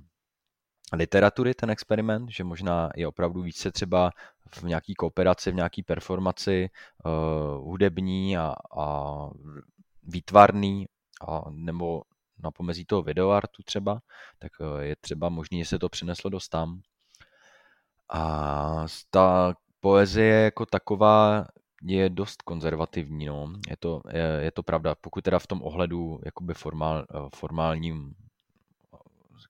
[0.96, 4.12] literatury ten experiment, že možná je opravdu více třeba
[4.50, 6.70] v nějaký kooperaci, v nějaký performaci
[7.06, 7.12] uh,
[7.66, 9.30] hudební a, a
[10.04, 10.86] výtvarný,
[11.28, 12.02] a, nebo
[12.44, 14.02] na pomezí toho videoartu třeba,
[14.40, 16.82] tak uh, je třeba možný, že se to přineslo dost tam.
[18.14, 21.46] A ta poezie jako taková
[21.84, 23.54] je dost konzervativní, no.
[23.70, 28.16] Je to, je, je to pravda, pokud teda v tom ohledu jakoby formál, formálním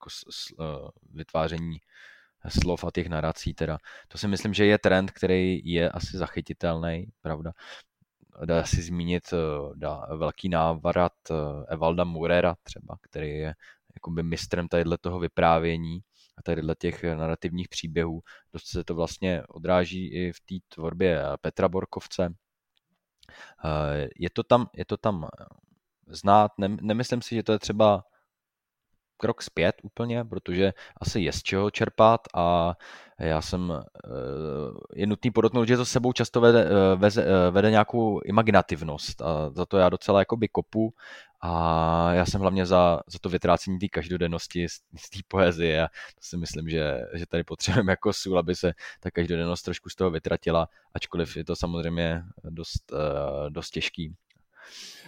[0.03, 1.79] jako s, s, uh, vytváření
[2.49, 3.77] slov a těch narací teda.
[4.07, 7.51] To si myslím, že je trend, který je asi zachytitelný, pravda.
[8.45, 9.37] Dá si zmínit eh,
[9.75, 11.33] dá, velký návrat eh,
[11.67, 13.53] Evalda Murera třeba, který je
[13.95, 15.99] jakoby mistrem tadyhle toho vyprávění
[16.37, 18.21] a tadyhle těch narrativních příběhů.
[18.53, 22.33] Dost se to vlastně odráží i v té tvorbě Petra Borkovce.
[24.15, 25.27] Je to tam, je to tam
[26.07, 28.03] znát, nemyslím si, že to je třeba
[29.23, 32.75] krok zpět úplně, protože asi je z čeho čerpat a
[33.19, 34.09] já jsem, eh,
[34.95, 39.49] je nutný podotknout, že to sebou často vede, eh, veze, eh, vede nějakou imaginativnost a
[39.49, 40.93] za to já docela jakoby kopu
[41.41, 45.87] a já jsem hlavně za, za to vytrácení té každodennosti z, z té poezie a
[45.87, 49.95] to si myslím, že, že tady potřebujeme jako sůl, aby se ta každodennost trošku z
[49.95, 52.91] toho vytratila, ačkoliv je to samozřejmě dost,
[53.49, 54.15] dost těžký.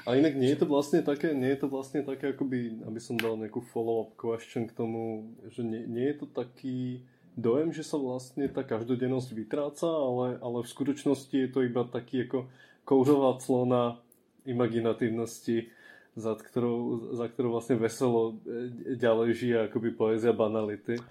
[0.06, 3.18] A inak nie je to vlastne také, nie je to vlastne také, akoby, aby som
[3.18, 7.02] dal nejakú follow-up question k tomu, že nie, nie je to taký
[7.34, 12.30] dojem, že sa vlastne tá každodennosť vytráca, ale, ale v skutočnosti je to iba taký
[12.30, 12.46] ako
[12.86, 13.98] kouřová clona
[14.46, 15.74] imaginatívnosti,
[16.14, 21.02] za ktorou, za ktorou vlastne veselo e, ďalej žije akoby poézia banality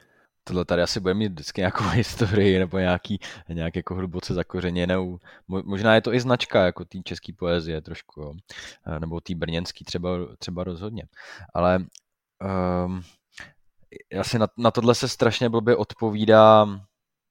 [0.44, 5.18] tohle tady asi bude mít vždycky nějakou historii nebo nějaký, nějak jako hluboce zakořeněnou.
[5.48, 8.34] Možná je to i značka jako té české poezie trošku, jo.
[8.98, 11.02] nebo té brněnský třeba, třeba rozhodně.
[11.54, 11.86] Ale
[12.86, 13.02] um,
[14.12, 16.66] já si na, na tohle se strašně blbě odpovídá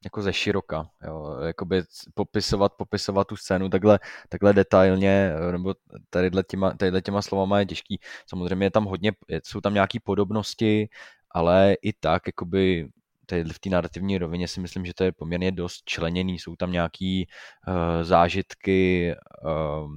[0.04, 4.00] jako ze široka, jo, jakoby popisovat, popisovat tu scénu takhle,
[4.30, 5.76] takhle detailně, nebo
[6.10, 8.00] tadyhle těma, tadyhle těma slovama je těžký.
[8.28, 9.12] Samozřejmě je tam hodně,
[9.44, 10.90] jsou tam nějaké podobnosti,
[11.32, 12.90] ale i tak, jakoby
[13.26, 16.40] tady v té narrativní rovině si myslím, že to je poměrně dost členěný.
[16.40, 17.28] Jsou tam nějaký
[17.68, 19.92] uh, zážitky uh,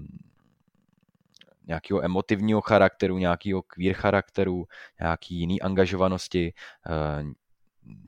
[1.66, 4.66] nějakého emotivního charakteru, nějakého queer charakteru,
[5.00, 6.52] nějaký jiný angažovanosti,
[6.88, 7.32] uh,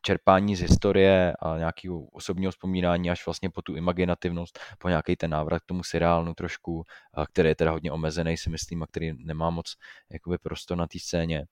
[0.02, 5.30] čerpání z historie a nějakého osobního vzpomínání až vlastně po tu imaginativnost, po nějaký ten
[5.30, 6.84] návrat k tomu seriálnu trošku,
[7.32, 9.76] který je teda hodně omezený, si myslím, a který nemá moc
[10.10, 11.46] jakoby prostor na té scéně.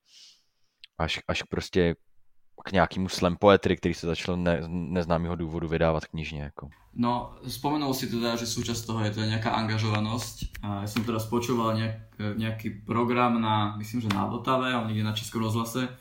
[0.99, 1.95] Až, až prostě
[2.65, 6.43] k nějakému slam poetry, který se začal ne, neznámého důvodu vydávat knižně.
[6.43, 6.69] Jako.
[6.97, 10.65] No, spomenul si teda, že súčasť toho je to nejaká angažovanosť.
[10.65, 15.05] A ja som teraz počúval nejak, nejaký program na, myslím, že na Vltave, ale niekde
[15.05, 15.93] na Českom rozhlase,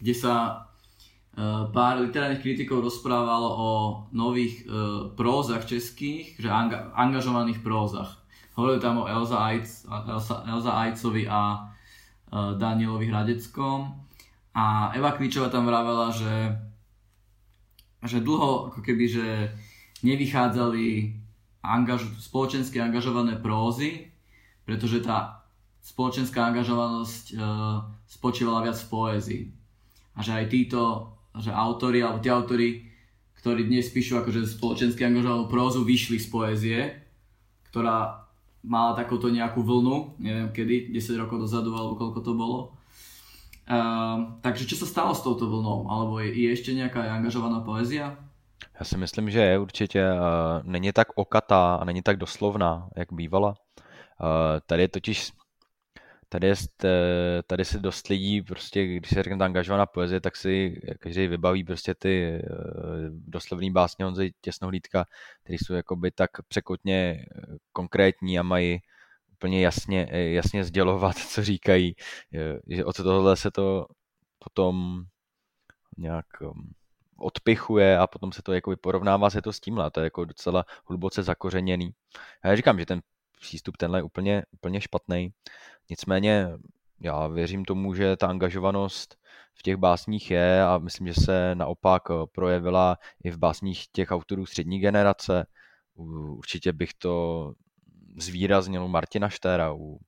[0.00, 0.64] kde uh,
[1.68, 3.70] pár literárnych kritikov rozprávalo o
[4.16, 8.16] nových uh, prózach českých, že anga, angažovaných prózach.
[8.56, 11.68] Hovorili tam o Elza, Ajc, Elza, Elza Ajcovi a
[12.32, 14.01] uh, Danielovi Hradeckom
[14.52, 16.52] a Eva Kvičová tam vravela, že,
[18.04, 19.26] že dlho ako keby, že
[20.04, 21.16] nevychádzali
[21.64, 24.12] angaž, spoločensky angažované prózy,
[24.68, 25.46] pretože tá
[25.82, 27.34] spoločenská angažovanosť e,
[28.06, 29.42] spočívala viac v poézii.
[30.14, 30.80] A že aj títo,
[31.40, 32.68] že autory, alebo tí autory,
[33.40, 36.78] ktorí dnes píšu akože spoločensky angažovanú prózu, vyšli z poézie,
[37.72, 38.28] ktorá
[38.62, 42.58] mala takúto nejakú vlnu, neviem kedy, 10 rokov dozadu, alebo koľko to bolo.
[43.72, 45.88] Uh, takže čo sa stalo s touto vlnou?
[45.88, 48.20] Alebo je, je ešte nejaká angažovaná poezia?
[48.78, 50.12] Já si myslím, že je určitě.
[50.12, 50.20] Uh,
[50.62, 53.48] není tak okatá a není tak doslovná, jak bývala.
[53.48, 55.32] Uh, tady je totiž
[56.28, 56.54] tady, je,
[57.46, 61.64] tady si dost lidí, prostě, když se řekne ta angažovaná poezie, tak si každý vybaví
[61.64, 62.42] prostě ty
[63.10, 65.04] doslovný básně Honzy Těsnohlídka,
[65.42, 67.26] které jsou jakoby tak překotně
[67.72, 68.80] konkrétní a mají
[69.42, 71.94] úplně jasně, jasně sdělovat, co říkají,
[72.66, 73.86] že od tohohle se to
[74.38, 75.04] potom
[75.98, 76.72] nějak um,
[77.16, 79.90] odpichuje a potom se to jako porovnává se to s tímhle.
[79.90, 81.90] To je jako docela hluboce zakořeněný.
[82.44, 83.00] Já říkám, že ten
[83.40, 85.32] přístup tenhle je úplně, úplně špatný.
[85.90, 86.48] Nicméně
[87.00, 89.16] já věřím tomu, že ta angažovanost
[89.54, 92.02] v těch básních je a myslím, že se naopak
[92.32, 95.46] projevila i v básních těch autorů střední generace.
[95.94, 97.54] Určitě bych to
[98.16, 99.98] zvýraznil Martina Štéra, u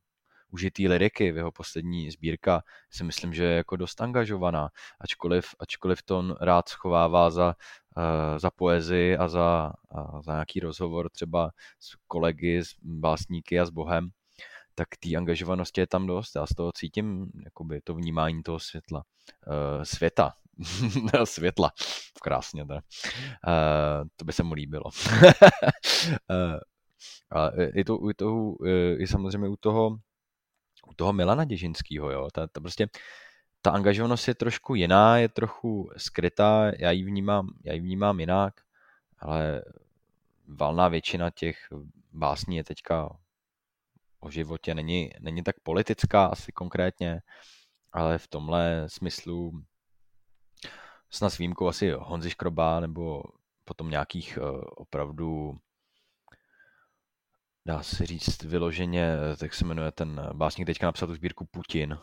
[0.54, 4.68] užitý liriky v jeho poslední sbírka si myslím, že je jako dost angažovaná,
[5.00, 7.54] ačkoliv, ačkoliv to rád schovává za,
[7.96, 9.72] uh, za poezii a za,
[10.24, 14.10] za nějaký rozhovor třeba s kolegy, s básníky a s Bohem,
[14.74, 16.36] tak té angažovanosti je tam dost.
[16.36, 19.04] Já z toho cítím jakoby, to vnímání toho světla.
[19.46, 20.32] Uh, světa.
[21.24, 21.70] světla.
[22.22, 22.62] Krásně.
[22.62, 22.68] Uh,
[24.16, 24.84] to by se mu líbilo.
[24.84, 24.90] uh,
[27.30, 28.54] a i, to, i, to,
[28.98, 29.98] i samozřejmě u toho
[30.86, 32.88] u toho Milana Děžinského, jo, ta, ta prostě
[33.62, 38.54] ta angažovanost je trošku jiná, je trochu skrytá, já ji vnímám, já ji vnímám jinak,
[39.18, 39.62] ale
[40.48, 41.56] valná většina těch
[42.12, 43.16] básní je teďka
[44.20, 47.20] o životě, není, není tak politická asi konkrétně,
[47.92, 49.62] ale v tomhle smyslu
[51.10, 53.22] snad s výjimkou asi Honzi Škroba nebo
[53.64, 55.58] potom nějakých uh, opravdu
[57.66, 61.98] dá se říct vyloženě, tak se jmenuje ten básník, teďka napsal tu sbírku Putin.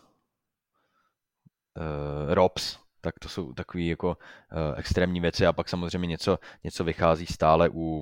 [1.78, 4.16] Uh, Robs, tak to jsou takové jako uh,
[4.80, 8.00] extrémní věci a pak samozřejmě něco, něco vychází stále u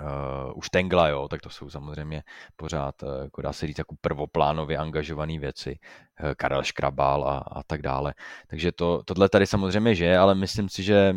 [0.00, 2.22] uh, u Štengla, jo, tak to jsou samozřejmě
[2.56, 5.78] pořád, uh, jako dá se říct, jako prvoplánově angažované věci,
[6.22, 8.14] uh, Karel Škrabal a, a tak dále.
[8.46, 11.16] Takže to, tohle tady samozřejmě žije, ale myslím si, že,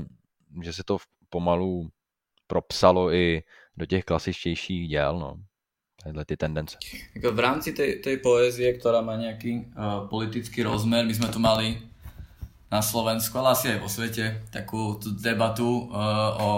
[0.62, 0.97] že se to
[1.29, 1.89] pomalu
[2.47, 3.43] propsalo i
[3.79, 5.35] do těch klasičtějších děl, no.
[6.03, 6.77] Tadyhle ty tendence.
[7.15, 11.43] Jako v rámci tej, tej poezie, ktorá má nejaký uh, politický rozmer, my sme tu
[11.43, 11.75] mali
[12.71, 16.49] na Slovensku, ale asi aj vo svete, takú tú debatu uh, o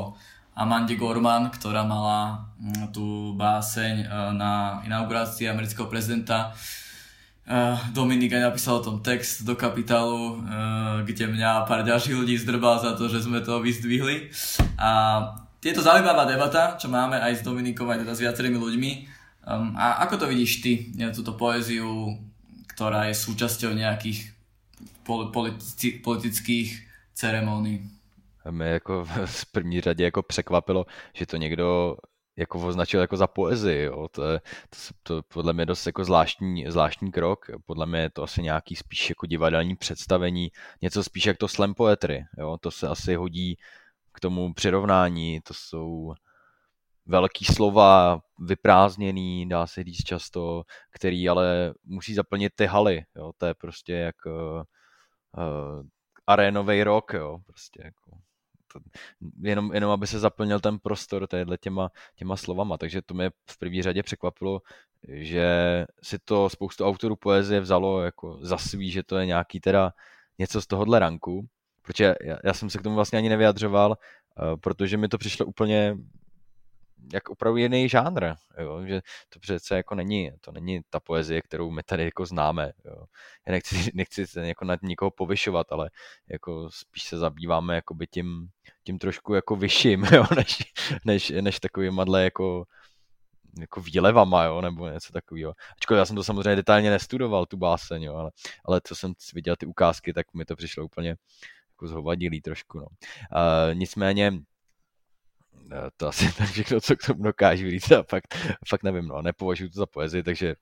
[0.53, 6.53] Amande Gorman, ktorá mala um, tú báseň uh, na inaugurácii amerického prezidenta.
[7.49, 12.13] Uh, Dominik aj napísal o tom text do kapitálu, uh, kde mňa a pár ďalších
[12.13, 14.29] ľudí zdrbal za to, že sme to vyzdvihli.
[14.77, 14.91] A
[15.69, 18.91] je to zaujímavá debata, čo máme aj s Dominikom, aj teda s viacerými ľuďmi.
[19.45, 22.17] Um, a ako to vidíš ty, túto poéziu,
[22.73, 24.33] ktorá je súčasťou nejakých
[25.05, 26.69] politi- politických
[27.13, 27.89] ceremónií?
[28.51, 31.97] Mě jako v první řadě jako překvapilo, že to někdo
[32.37, 33.83] jako označil jako za poezii.
[33.83, 34.07] Jo.
[34.11, 37.45] To, je, to, to podle mě dost jako zvláštní, zvláštní krok.
[37.65, 41.73] Podle mě je to asi nějaký spíš jako divadelní představení, něco spíš jak to slam
[41.73, 42.25] poetry.
[42.37, 42.57] Jo.
[42.61, 43.57] To se asi hodí
[44.13, 45.41] k tomu přirovnání.
[45.41, 46.13] To jsou
[47.05, 53.03] velký slova, vyprázdněný, dá se říct často, který ale musí zaplnit ty haly.
[53.15, 53.31] Jo.
[53.37, 54.33] To je prostě jak uh,
[55.37, 55.83] uh,
[56.27, 57.39] arénový rok, jo.
[57.45, 58.17] Prostě jako
[58.73, 58.79] to,
[59.41, 62.77] jenom, jenom aby se zaplnil ten prostor téhle těma, těma slovama.
[62.77, 64.61] Takže to mě v první řadě překvapilo,
[65.07, 65.47] že
[66.03, 69.93] si to spoustu autorů poezie vzalo jako za svý, že to je nějaký teda
[70.39, 71.47] něco z tohohle ranku
[71.81, 75.45] protože já, já jsem se k tomu vlastně ani nevyjadřoval, uh, protože mi to přišlo
[75.45, 75.95] úplně
[77.13, 78.85] jak opravdu jiný žánr, jo?
[78.85, 82.71] že to přece jako není, to není ta poezie, kterou my tady jako známe.
[82.85, 83.05] Jo?
[83.47, 85.89] Já nechci, nechci se jako nad nikoho povyšovat, ale
[86.29, 88.47] jako spíš se zabýváme jakoby tím,
[88.83, 90.25] tím trošku jako vyšším, jo?
[90.35, 90.63] Než,
[91.05, 92.65] než, než takovým madle jako
[93.59, 95.53] jako výlevama, jo, nebo něco takového.
[95.77, 98.31] Ačkoliv já jsem to samozřejmě detailně nestudoval, tu báseň, jo, ale,
[98.65, 101.15] ale co jsem viděl ty ukázky, tak mi to přišlo úplně,
[101.81, 102.79] jako zhovadilý trošku.
[102.79, 102.85] No.
[102.85, 104.39] Uh, nicméně uh,
[105.97, 108.35] to asi tak všechno, co k tomu dokážu říct a fakt,
[108.67, 110.55] fakt nevím, no, nepovažuji to za poezii, takže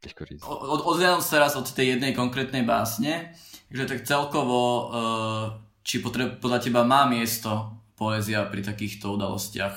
[0.00, 0.42] těžko říct.
[0.46, 3.32] Od, odhľadom sa raz od tej jednej konkrétnej básne,
[3.72, 9.74] že tak celkovo, uh, či potreb, podľa teba má miesto poézia pri takýchto udalostiach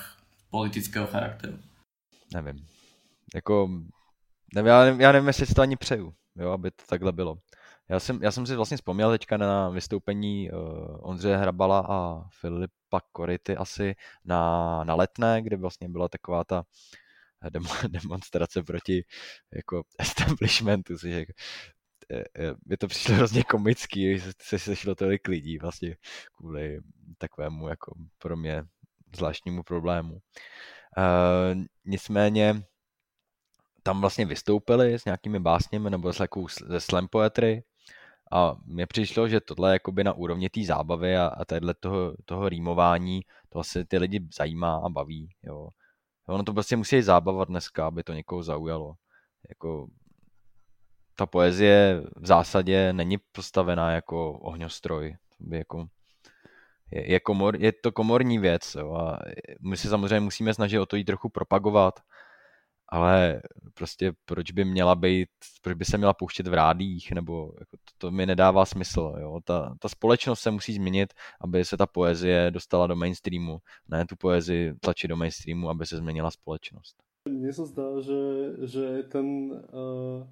[0.52, 1.58] politického charakteru?
[2.34, 2.66] Nevím.
[3.34, 3.68] Jako,
[4.54, 7.38] nevím, já, nevím, já nevím, jestli si to ani přeju, jo, aby to takhle bylo.
[7.90, 10.58] Já jsem, já jsem si vlastně vzpomněl teďka na vystoupení uh,
[11.00, 16.64] Ondřeje Hrabala a Filipa Kority asi na, na letné, kde vlastně byla taková ta
[17.50, 19.04] demo, demonstrace proti
[19.54, 21.26] jako establishmentu, což je,
[22.70, 25.96] je to přišlo hrozně komický, že se sešlo tolik lidí vlastně
[26.36, 26.80] kvůli
[27.18, 28.64] takovému jako pro mě
[29.16, 30.14] zvláštnímu problému.
[30.14, 32.62] Uh, nicméně
[33.82, 37.62] tam vlastně vystoupili s nějakými básněmi nebo s jako ze slam poetry
[38.30, 42.48] a mně přišlo, že tohle je na úrovni té zábavy a, a tadyhle toho, toho
[42.48, 45.28] rýmování, to asi ty lidi zajímá a baví.
[45.42, 45.68] Jo.
[46.28, 48.94] Ono to prostě musí zábava dneska, aby to někoho zaujalo.
[49.48, 49.86] Jako,
[51.14, 55.16] ta poezie v zásadě není postavená jako ohňostroj.
[55.50, 55.86] Jako,
[56.90, 59.18] je, je, komor, je to komorní věc jo, a
[59.60, 62.00] my se samozřejmě musíme snažit o to jí trochu propagovat,
[62.90, 63.42] ale
[63.74, 65.28] prostě proč by měla být,
[65.62, 69.40] proč by se měla pouštět v rádích, nebo jako to, to mi nedává smysl, jo.
[69.44, 74.16] Ta, ta společnost se musí změnit, aby se ta poezie dostala do mainstreamu, ne tu
[74.16, 76.96] poezii tlačit do mainstreamu, aby se změnila společnost.
[77.28, 78.20] Mně se zdá, že,
[78.66, 80.26] že ten uh,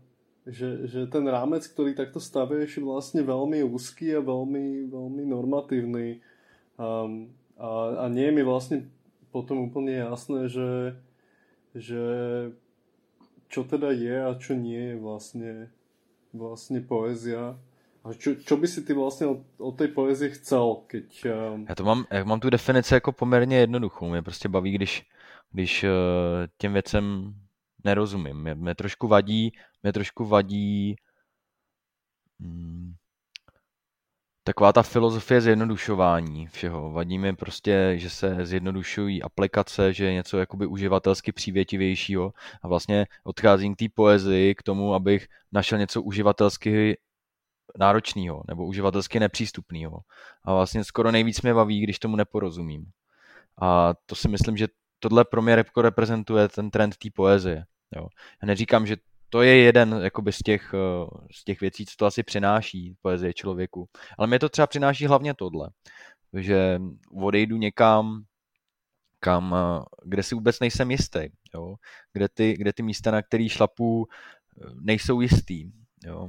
[0.49, 6.25] že, že ten rámec, ktorý takto stavieš, je vlastne veľmi úzký a veľmi, veľmi normatívny.
[6.81, 8.89] Um, a, a nie je mi vlastne
[9.29, 10.97] potom úplne jasné, že,
[11.79, 12.03] že
[13.49, 15.73] čo teda je a čo nie je vlastne,
[16.35, 17.57] vlastne poézia.
[18.05, 21.27] A čo, čo by si ty vlastně od, od té poezie chcel, keď...
[21.27, 21.67] Um...
[21.69, 24.09] Já to mám, já mám tu definici jako poměrně jednoduchou.
[24.09, 25.07] Mě prostě baví, když,
[25.53, 25.91] když uh,
[26.59, 27.35] těm věcem
[27.85, 28.43] nerozumím.
[28.43, 29.53] Mě, mě trošku vadí,
[29.83, 30.97] mě trošku vadí
[32.41, 32.95] hmm,
[34.49, 36.93] taková ta filozofie zjednodušování všeho.
[36.93, 42.33] Vadí mi prostě, že se zjednodušují aplikace, že je něco jakoby uživatelsky přívětivějšího
[42.63, 46.99] a vlastně odcházím k té poezii k tomu, abych našel něco uživatelsky
[47.79, 50.01] náročného nebo uživatelsky nepřístupného.
[50.45, 52.87] A vlastně skoro nejvíc mě baví, když tomu neporozumím.
[53.61, 54.69] A to si myslím, že
[54.99, 57.65] tohle pro mě repko reprezentuje ten trend té poezie.
[57.97, 58.09] Jo.
[58.43, 58.97] Já neříkám, že
[59.31, 63.35] to je jeden jakoby, z, těch, eh, z těch věcí, co to asi přináší poezie
[63.35, 63.89] člověku.
[64.19, 65.71] Ale mě to třeba přináší hlavně tohle,
[66.33, 66.81] že
[67.23, 68.25] odejdu někam,
[69.21, 71.21] kam, eh, kde si vůbec nejsem jistý,
[71.55, 71.75] jo?
[72.13, 75.71] Kde, ty, kde ty místa, na který šlapu, eh, nejsou jistý.
[76.05, 76.29] Jo?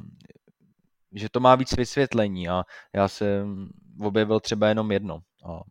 [1.11, 2.63] Že to má víc vysvětlení a
[2.95, 3.69] já jsem
[4.01, 5.19] objevil třeba jenom jedno.
[5.45, 5.61] A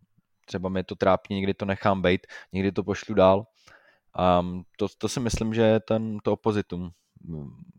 [0.47, 3.47] třeba mě to trápí, někdy to nechám být, někdy to pošlu dál.
[4.18, 4.43] A
[4.76, 6.91] to, to si myslím, že je ten, to opozitum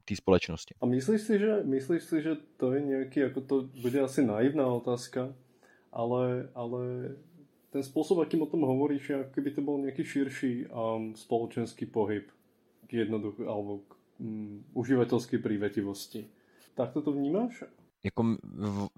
[0.06, 0.76] té společnosti.
[0.82, 4.68] A myslíš si, že, myslíš si, že to je nějaký, jako to bude asi naivná
[4.68, 5.34] otázka,
[5.92, 6.86] ale, ale
[7.70, 11.86] ten způsob, jakým o tom hovoríš, je, jako by to byl nějaký širší um, společenský
[11.86, 12.32] pohyb
[12.88, 16.28] k jednoduchu, alebo k um, uživatelské prívetivosti.
[16.76, 17.64] Tak to to vnímáš?
[18.04, 18.38] Jako,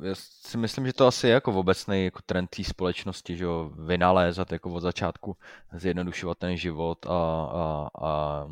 [0.04, 3.72] já si myslím, že to asi je jako obecný jako trend té společnosti, že jo,
[3.86, 5.38] vynalézat jako od začátku,
[5.74, 8.48] zjednodušovat ten život a, a, a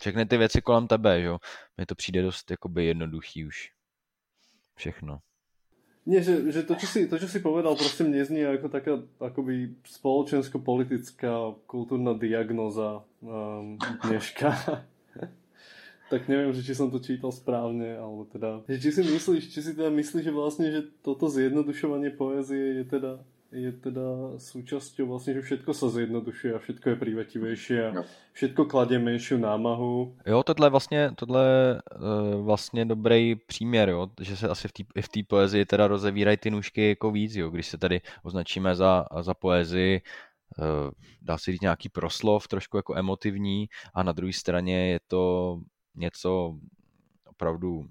[0.00, 1.38] všechny ty věci kolem tebe, jo.
[1.76, 3.70] Mně to přijde dost jakoby jednoduchý už.
[4.76, 5.18] Všechno.
[6.06, 9.00] Nie, že, že to, čo si, to, čo si povedal, prostě mne znie ako taká
[9.24, 14.52] akoby spoločensko-politická kultúrna diagnoza um, dneška.
[16.12, 18.60] tak neviem, že či som to čítal správne, alebo teda...
[18.68, 22.84] Že či si myslíš, či si teda myslíš, že vlastne, že toto zjednodušovanie poezie je
[22.84, 23.24] teda
[23.54, 27.90] je teda súčasťou vlastne, že všetko sa zjednodušuje a všetko je prívetivejšie a
[28.34, 30.16] všetko kladě menšiu námahu.
[30.26, 31.80] Jo, tohle je vlastně, tohle je
[32.36, 34.68] vlastně dobrý příměr, jo, že se asi
[35.00, 39.06] v té poezii teda rozevírají ty nůžky jako víc, jo, když se tady označíme za,
[39.20, 40.02] za poezii,
[40.58, 40.90] eh,
[41.22, 45.60] dá se říct nějaký proslov, trošku jako emotivní a na druhé straně je to
[45.94, 46.58] něco
[47.26, 47.86] opravdu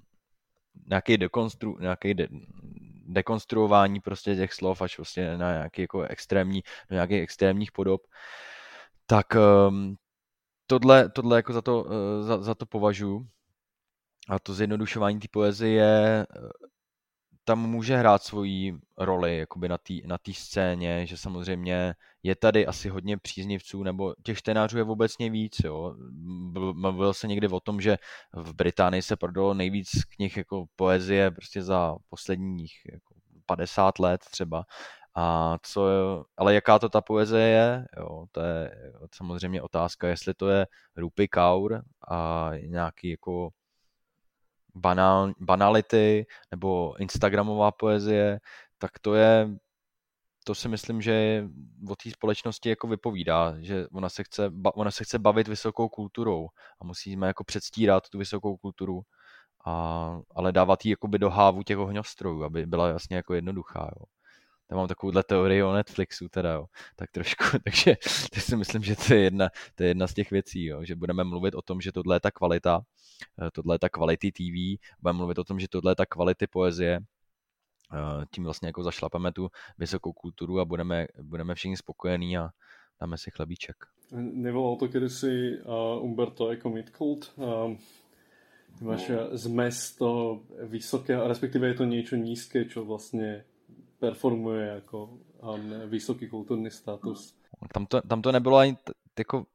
[0.89, 2.27] nějaký dekonstru, nějaký de,
[3.03, 8.01] dekonstruování prostě těch slov až prostě na nějaký jako extrémní, do nějakých extrémních podob,
[9.05, 9.25] tak
[9.67, 9.95] um,
[10.67, 11.91] tohle, tohle jako za to, uh,
[12.21, 13.27] za, za to považuji.
[14.29, 16.25] A to zjednodušování té poezie
[17.43, 22.89] tam může hrát svoji roli jakoby na té na scéně, že samozřejmě je tady asi
[22.89, 25.55] hodně příznivců, nebo těch čtenářů je obecně víc.
[25.63, 25.95] Jo.
[26.73, 27.97] Mluvil se někdy o tom, že
[28.33, 33.15] v Británii se prodalo nejvíc knih jako poezie prostě za posledních jako
[33.45, 34.63] 50 let třeba.
[35.15, 35.85] A co,
[36.37, 38.71] ale jaká to ta poezie je, jo, to je
[39.15, 40.67] samozřejmě otázka, jestli to je
[40.97, 43.49] Rupi Kaur a nějaký jako
[44.75, 48.39] banál, banality nebo instagramová poezie,
[48.77, 49.49] tak to je,
[50.43, 51.43] to si myslím, že
[51.89, 56.47] o té společnosti jako vypovídá, že ona se, chce, ona se chce bavit vysokou kulturou
[56.81, 59.01] a musíme jako předstírat tu vysokou kulturu,
[59.65, 63.91] a, ale dávat ji jakoby do hávu těch ohňostrojů, aby byla jasně jako jednoduchá.
[63.99, 64.05] Jo.
[64.71, 66.65] Já mám takovouhle teorii o Netflixu teda, jo.
[66.95, 67.95] tak trošku, takže
[68.33, 70.85] to si myslím, že to je jedna, to je jedna z těch věcí, jo.
[70.85, 72.81] že budeme mluvit o tom, že tohle je ta kvalita,
[73.41, 76.47] eh, tohle je ta kvality TV, budeme mluvit o tom, že tohle je ta kvality
[76.47, 76.99] poezie,
[77.93, 82.49] eh, tím vlastně jako zašlapeme tu vysokou kulturu a budeme, budeme všichni spokojení a
[83.01, 83.75] dáme si chlebíček.
[84.11, 87.33] Nevolal to kedysi uh, Umberto jako Midkult?
[87.35, 87.75] Uh,
[88.81, 89.37] máš no.
[89.37, 93.43] zmes toho vysokého, respektive je to niečo nízke, čo vlastně
[94.03, 97.35] performuje jako um, vysoký kulturní status.
[97.73, 99.45] Tam to, tam to nebylo ani t- jako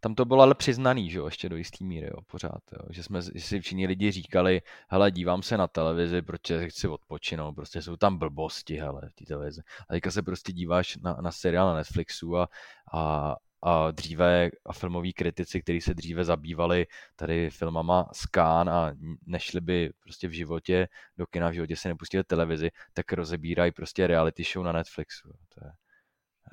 [0.00, 2.78] tam to bylo ale přiznaný, že jo, ještě do jistý míry, jo, pořád, jo.
[2.90, 7.54] že jsme že si všichni lidi říkali, hele, dívám se na televizi, protože chci odpočinout,
[7.54, 9.60] prostě jsou tam blbosti, hele, v té televizi.
[9.88, 12.48] A teďka se prostě díváš na, na seriál na Netflixu a,
[12.92, 16.86] a, a dříve a filmoví kritici, kteří se dříve zabývali
[17.16, 18.92] tady filmama z Cannes a
[19.26, 20.88] nešli by prostě v životě
[21.18, 25.28] do kina, v životě se nepustili televizi, tak rozebírají prostě reality show na Netflixu.
[25.54, 25.70] To je,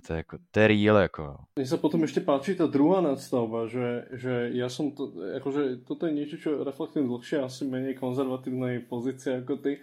[0.07, 1.35] to je, jako, to je real, jako.
[1.55, 6.05] Mně se potom ještě páči ta druhá nadstavba, že, že já jsem to, jakože toto
[6.05, 9.79] je něco, co reflektujem dlhšie, asi méně konzervatívnej pozici jako ty,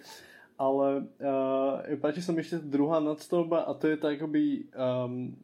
[0.59, 5.37] ale uh, páči sa mi ešte druhá nadstavba a to je tak akoby um,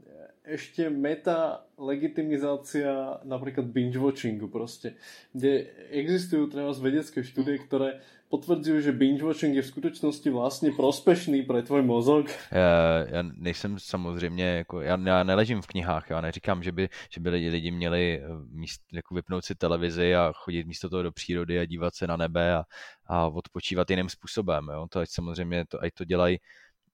[0.43, 4.99] ešte meta legitimizácia napríklad binge-watchingu proste,
[5.30, 11.62] kde existujú treba vedecké štúdie, ktoré potvrdzují, že binge-watching je v skutečnosti vlastně prospešný pro
[11.62, 12.26] tvůj mozog.
[12.51, 17.20] Já, já nejsem samozřejmě, jako, já, já neležím v knihách, já neříkám, že by, že
[17.20, 21.12] by lidi, lidi měli eh, míst, jako vypnout si televizi a chodit místo toho do
[21.12, 22.64] přírody a dívat se na nebe a,
[23.07, 24.68] a odpočívat jiným způsobem.
[24.72, 24.86] Jo?
[24.90, 26.38] To ať samozřejmě to, ať to dělají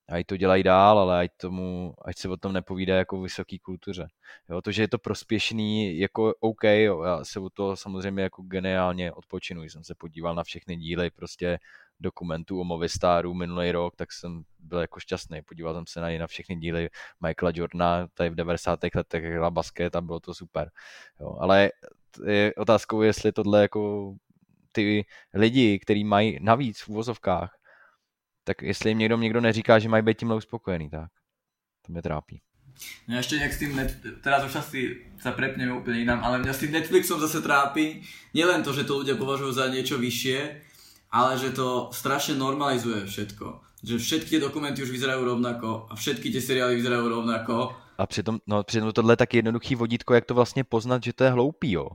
[0.09, 4.09] ať to dělají dál, ale ať, tomu, ať se o tom nepovídá jako vysoký kultuře.
[4.48, 8.42] Jo, to, že je to prospěšný, jako OK, jo, já se o to samozřejmě jako
[8.42, 11.59] geniálně odpočinu, jsem se podíval na všechny díly prostě
[12.00, 15.42] dokumentů o Movistaru minulý rok, tak jsem byl jako šťastný.
[15.42, 16.88] Podíval jsem se na, na všechny díly
[17.26, 18.80] Michaela Jordana, tady v 90.
[18.94, 20.70] letech hra basket a bylo to super.
[21.20, 21.70] Jo, ale
[22.26, 24.14] je otázkou, jestli tohle jako
[24.72, 27.57] ty lidi, kteří mají navíc v uvozovkách
[28.49, 31.11] tak jestli jim někdo, někdo neříká, že mají být tímhle uspokojený, tak
[31.86, 32.40] to mě trápí.
[33.11, 33.90] No ešte nejak s tým, net,
[34.22, 38.07] teraz už asi sa prepneme úplne inám, ale mňa s tým Netflixom zase trápi
[38.38, 40.38] nielen to, že to ľudia považujú za niečo vyššie,
[41.11, 43.46] ale že to strašne normalizuje všetko.
[43.82, 48.62] Že všetky dokumenty už vyzerajú rovnako a všetky tie seriály vyzerajú rovnako a přitom, no,
[48.62, 51.84] přitom tohle je tak jednoduchý vodítko, jak to vlastně poznat, že to je hloupý, jo.
[51.84, 51.90] Uh,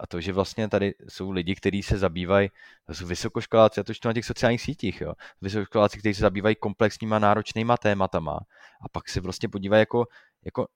[0.00, 2.50] a to, že vlastně tady jsou lidi, kteří se zabývají,
[2.92, 5.12] jsou vysokoškoláci, a to to na těch sociálních sítích, jo.
[5.40, 8.38] Vysokoškoláci, kteří se zabývají komplexníma náročnýma tématama
[8.84, 10.06] a pak se vlastně podívají jako,
[10.44, 10.66] jako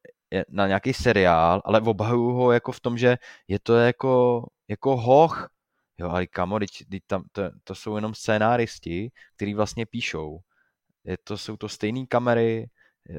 [0.48, 3.18] na nějaký seriál, ale obhajují ho jako v tom, že
[3.48, 5.50] je to jako, jako hoch,
[5.98, 10.38] jo, ale kamo, teď, teď tam, to, to, jsou jenom scénáristi, kteří vlastně píšou.
[11.04, 12.70] Je to, jsou to stejné kamery,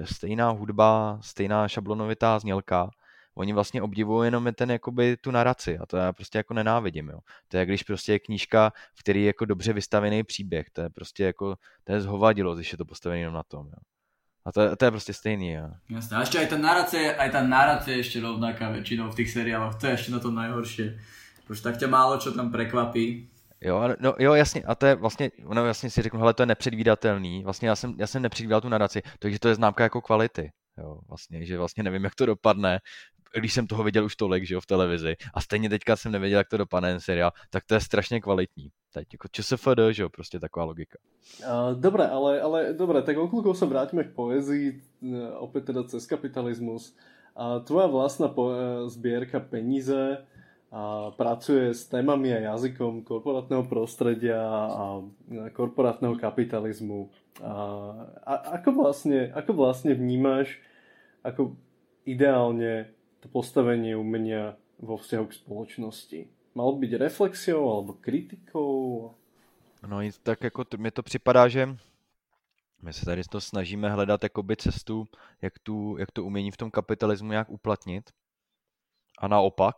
[0.03, 2.89] stejná hudba, stejná šablonovitá znělka,
[3.35, 7.19] oni vlastně obdivují jenom ten, jakoby, tu naraci a to já prostě jako nenávidím, jo.
[7.47, 10.89] To je, když prostě je knížka, v který je jako dobře vystavený příběh, to je
[10.89, 13.81] prostě jako, to je zhovadilo, když je to postavené jenom na tom, jo.
[14.45, 15.69] A to, je, to je prostě stejný, jo.
[15.89, 19.29] Jasné, a ještě aj ta narace, aj ta narace je ještě rovnaká většinou v těch
[19.29, 20.91] seriáloch, to je ještě na tom nejhorší.
[21.47, 23.29] Protože tak tě málo čo tam prekvapí,
[23.63, 26.47] Jo, no, jo, jasně, a to je vlastně, ono jasně si řeknu, hele, to je
[26.47, 30.51] nepředvídatelný, vlastně já jsem, já jsem nepředvídal tu nadaci, takže to je známka jako kvality,
[30.77, 32.79] jo, vlastně, že vlastně nevím, jak to dopadne,
[33.39, 36.37] když jsem toho viděl už tolik, že jo, v televizi, a stejně teďka jsem nevěděl,
[36.37, 38.69] jak to dopadne ten seriál, tak to je strašně kvalitní.
[38.93, 40.97] Teď jako ČSFD, že jo, prostě taková logika.
[41.39, 44.81] Uh, dobré, ale, ale dobré, tak o se vrátíme k poezii,
[45.13, 46.95] e, opět teda cez kapitalismus.
[47.35, 50.25] A tvoja vlastná po, e, peníze
[50.73, 54.41] a pracuje s témami a jazykom korporátneho prostredia
[54.73, 55.05] a
[55.53, 57.13] korporátneho kapitalizmu.
[57.45, 57.53] A,
[58.25, 60.57] a ako, vlastne, ako vlastne vnímáš
[61.21, 61.53] ako
[62.09, 62.89] ideálne
[63.21, 66.19] to postavenie umenia vo vzťahu k spoločnosti?
[66.57, 69.13] Mal byť reflexiou alebo kritikou?
[69.87, 71.77] No tak jako mi to připadá, že
[72.81, 75.07] my se tady to snažíme hledat jakoby cestu,
[75.41, 78.09] jak, tu, jak to umění v tom kapitalismu nějak uplatnit.
[79.19, 79.75] A naopak,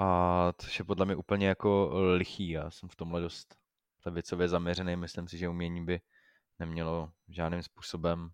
[0.00, 2.50] a což je podle mě úplně jako lichý.
[2.50, 3.56] Já jsem v tomhle dost
[4.06, 4.96] levicově zaměřený.
[4.96, 6.00] Myslím si, že umění by
[6.58, 8.30] nemělo žádným způsobem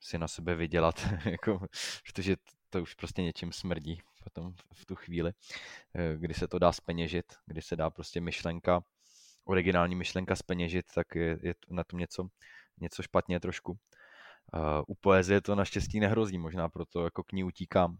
[0.00, 1.66] si na sebe vydělat, jako,
[2.06, 2.36] protože
[2.70, 5.32] to už prostě něčím smrdí potom v tu chvíli,
[5.94, 8.80] eh, kdy se to dá speněžit, kdy se dá prostě myšlenka,
[9.44, 12.28] originální myšlenka speněžit, tak je, je na tom něco,
[12.80, 13.78] něco špatně trošku.
[14.54, 17.98] Uh, u poezie to naštěstí nehrozí, možná proto jako k ní utíkám,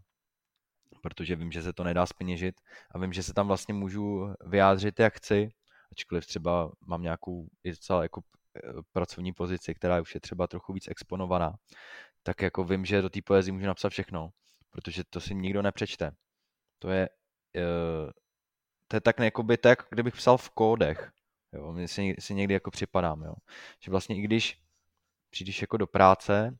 [1.01, 2.55] protože vím, že se to nedá speněžit
[2.91, 5.49] a vím, že se tam vlastně můžu vyjádřit, jak chci,
[5.91, 8.21] ačkoliv třeba mám nějakou i docela jako
[8.55, 11.53] eh, pracovní pozici, která už je třeba trochu víc exponovaná,
[12.23, 14.29] tak jako vím, že do té poezie můžu napsat všechno,
[14.69, 16.11] protože to si nikdo nepřečte.
[16.79, 17.09] To je,
[17.55, 18.11] uh,
[18.87, 21.11] to je tak jakoby tak, kdybych psal v kódech.
[21.53, 23.33] Jo, si, si někdy jako připadám, jo.
[23.83, 24.61] Že vlastně i když
[25.29, 26.57] přijdeš jako do práce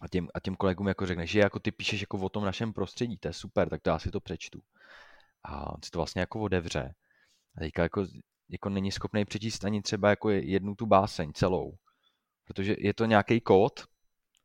[0.00, 2.72] a těm, a těm kolegům jako řekneš, že jako ty píšeš jako o tom našem
[2.72, 4.62] prostředí, to je super, tak to já si to přečtu.
[5.44, 6.94] A on si to vlastně jako odevře.
[7.56, 8.06] A teďka jako,
[8.48, 11.76] jako není schopný přečíst ani třeba jako jednu tu báseň celou.
[12.44, 13.84] Protože je to nějaký kód,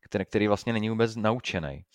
[0.09, 1.85] který, který vlastně není vůbec naučený.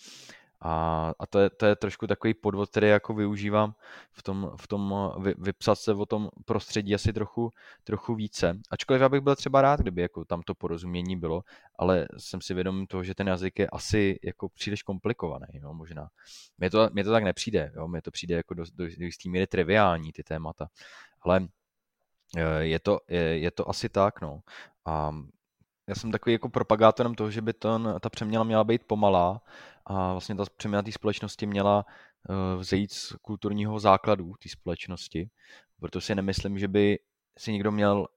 [0.61, 3.75] A, a to, je, to je trošku takový podvod, který jako využívám
[4.11, 7.53] v tom, v tom vy, vypsat se o tom prostředí asi trochu,
[7.83, 8.59] trochu více.
[8.71, 11.43] Ačkoliv já bych byl třeba rád, kdyby jako tam to porozumění bylo,
[11.79, 16.09] ale jsem si vědom toho, že ten jazyk je asi jako příliš komplikovaný, jo, možná.
[16.57, 19.29] Mně to, mně to tak nepřijde, jo, mně to přijde jako do, do, do jistý
[19.29, 20.67] míry triviální ty témata,
[21.21, 21.47] ale
[22.37, 24.39] eh, je to, je, je to asi tak, no.
[24.85, 25.11] A
[25.87, 29.41] já jsem takový jako propagátorem toho, že by to, ta přeměna měla být pomalá
[29.89, 31.85] a vlastně ta přeměna té společnosti měla
[32.29, 35.29] uh, vzejít z kulturního základu té společnosti.
[35.79, 36.99] Proto si nemyslím, že by
[37.37, 38.07] si někdo měl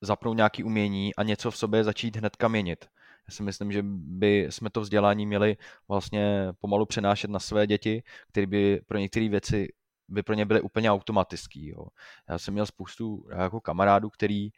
[0.00, 2.88] zapnout nějaký umění a něco v sobě začít hnedka měnit.
[3.28, 5.56] Já si myslím, že by jsme to vzdělání měli
[5.88, 9.68] vlastně pomalu přenášet na své děti, které by pro některé věci
[10.08, 11.68] by pro ně byly úplně automatický.
[11.68, 11.86] Jo.
[12.28, 14.50] Já jsem měl spoustu jako kamarádů, který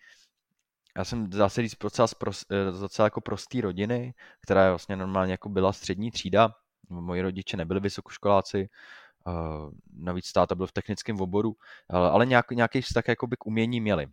[0.97, 2.09] já jsem zase říct docela,
[2.53, 6.55] eh, docela jako prostý rodiny, která je vlastně normálně jako byla střední třída.
[6.89, 8.69] Moji rodiče nebyli vysokoškoláci,
[9.97, 11.57] navíc táta byl v technickém oboru,
[11.89, 14.07] ale nějaký, nějaký vztah jakoby k umění měli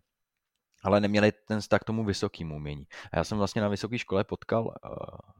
[0.88, 2.86] ale neměli ten vztah k tomu vysokému umění.
[3.12, 4.72] A já jsem vlastně na vysoké škole potkal uh,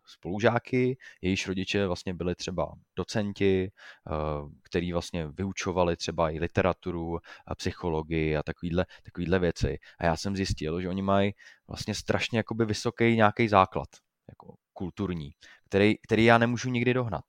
[0.06, 3.72] spolužáky, jejichž rodiče vlastně byli třeba docenti,
[4.12, 7.18] uh, který vlastně vyučovali třeba i literaturu,
[7.48, 9.78] a psychologii a takovýhle, takovýhle věci.
[10.00, 11.34] A já jsem zjistil, že oni mají
[11.68, 13.90] vlastně strašně jakoby vysoký nějaký základ,
[14.30, 15.32] jako kulturní,
[15.66, 17.26] který, který já nemůžu nikdy dohnat.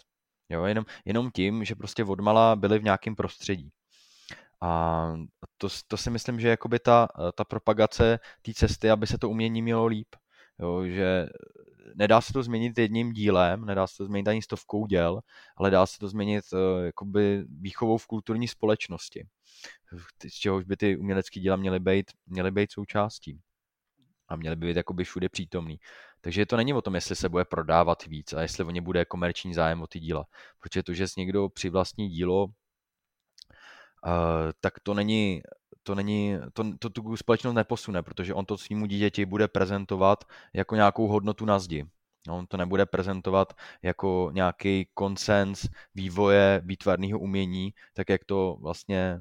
[0.48, 3.70] Jo, jenom, jenom tím, že prostě odmala byli v nějakém prostředí.
[4.60, 5.12] A
[5.58, 9.62] to, to si myslím, že jakoby ta, ta propagace té cesty, aby se to umění
[9.62, 10.08] mělo líp.
[10.58, 11.28] Jo, že
[11.94, 15.20] nedá se to změnit jedním dílem, nedá se to změnit ani stovkou děl,
[15.56, 19.26] ale dá se to změnit uh, jakoby výchovou v kulturní společnosti,
[20.28, 23.40] z čehož by ty umělecké díla měly být, měly být součástí
[24.28, 25.78] a měly by být jakoby všude přítomný.
[26.20, 29.04] Takže to není o tom, jestli se bude prodávat víc a jestli o ně bude
[29.04, 30.24] komerční zájem o ty díla.
[30.60, 32.46] Protože to, že někdo přivlastní dílo
[34.60, 35.42] tak to není,
[35.82, 40.24] to není, to, to tu společnost neposune, protože on to svýmu dítěti bude prezentovat
[40.54, 41.86] jako nějakou hodnotu na zdi.
[42.28, 49.20] No, on to nebude prezentovat jako nějaký konsens vývoje výtvarného umění, tak jak to vlastně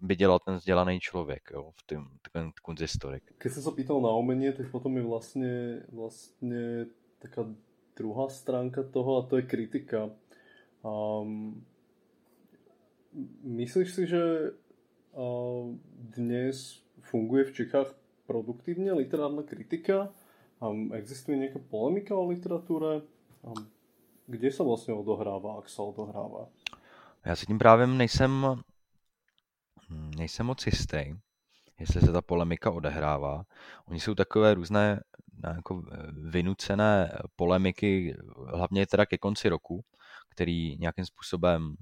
[0.00, 3.22] by dělal ten vzdělaný člověk jo, v tom ten kunzistorik.
[3.38, 6.86] Když jsem se pýtal na umění, tak potom je vlastně, vlastně
[7.18, 7.46] taká
[7.96, 10.10] druhá stránka toho a to je kritika.
[10.82, 11.64] Um,
[13.42, 14.54] Myslíš si, že
[15.94, 17.94] dnes funguje v Čechách
[18.26, 20.14] produktívne literárna kritika?
[20.94, 23.02] Existuje nejaká polemika o literatúre?
[24.30, 26.48] Kde sa vlastně odohrává, ak sa odohrává?
[27.24, 28.46] Já si tím právě nejsem,
[30.16, 31.14] nejsem moc jistý,
[31.80, 33.42] jestli se ta polemika odehrává.
[33.86, 35.02] Oni jsou takové různé
[35.54, 35.82] jako
[36.30, 39.84] vynucené polemiky, hlavně teda ke konci roku,
[40.28, 41.74] který nějakým způsobem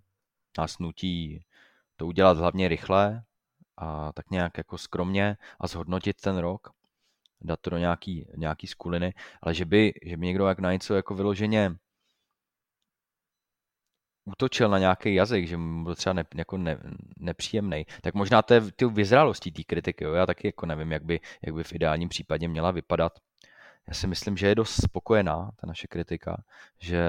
[0.59, 1.44] nás nutí
[1.96, 3.22] to udělat hlavně rychle
[3.76, 6.70] a tak nějak jako skromně a zhodnotit ten rok,
[7.40, 10.94] dát to do nějaký, nějaký skuliny, ale že by, že by někdo jak na něco
[10.94, 11.76] jako vyloženě
[14.24, 16.78] útočil na nějaký jazyk, že mu byl třeba ne, jako ne,
[17.18, 20.04] nepříjemný, tak možná to je ty vyzrálostí té kritiky.
[20.04, 20.12] Jo?
[20.12, 23.18] Já taky jako nevím, jak by, jak by v ideálním případě měla vypadat.
[23.89, 26.43] Já si myslím, že je dost spokojená ta naše kritika,
[26.78, 27.03] že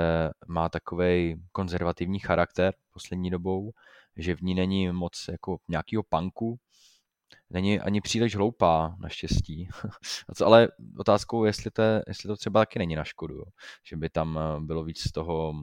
[0.47, 3.71] má takový konzervativní charakter poslední dobou,
[4.15, 6.59] že v ní není moc jako nějakého punku,
[7.49, 9.69] není ani příliš hloupá, naštěstí.
[10.45, 10.67] Ale
[10.97, 13.45] otázkou, jestli to, jestli to třeba taky není na škodu, jo.
[13.83, 15.53] že by tam eh, bylo víc z toho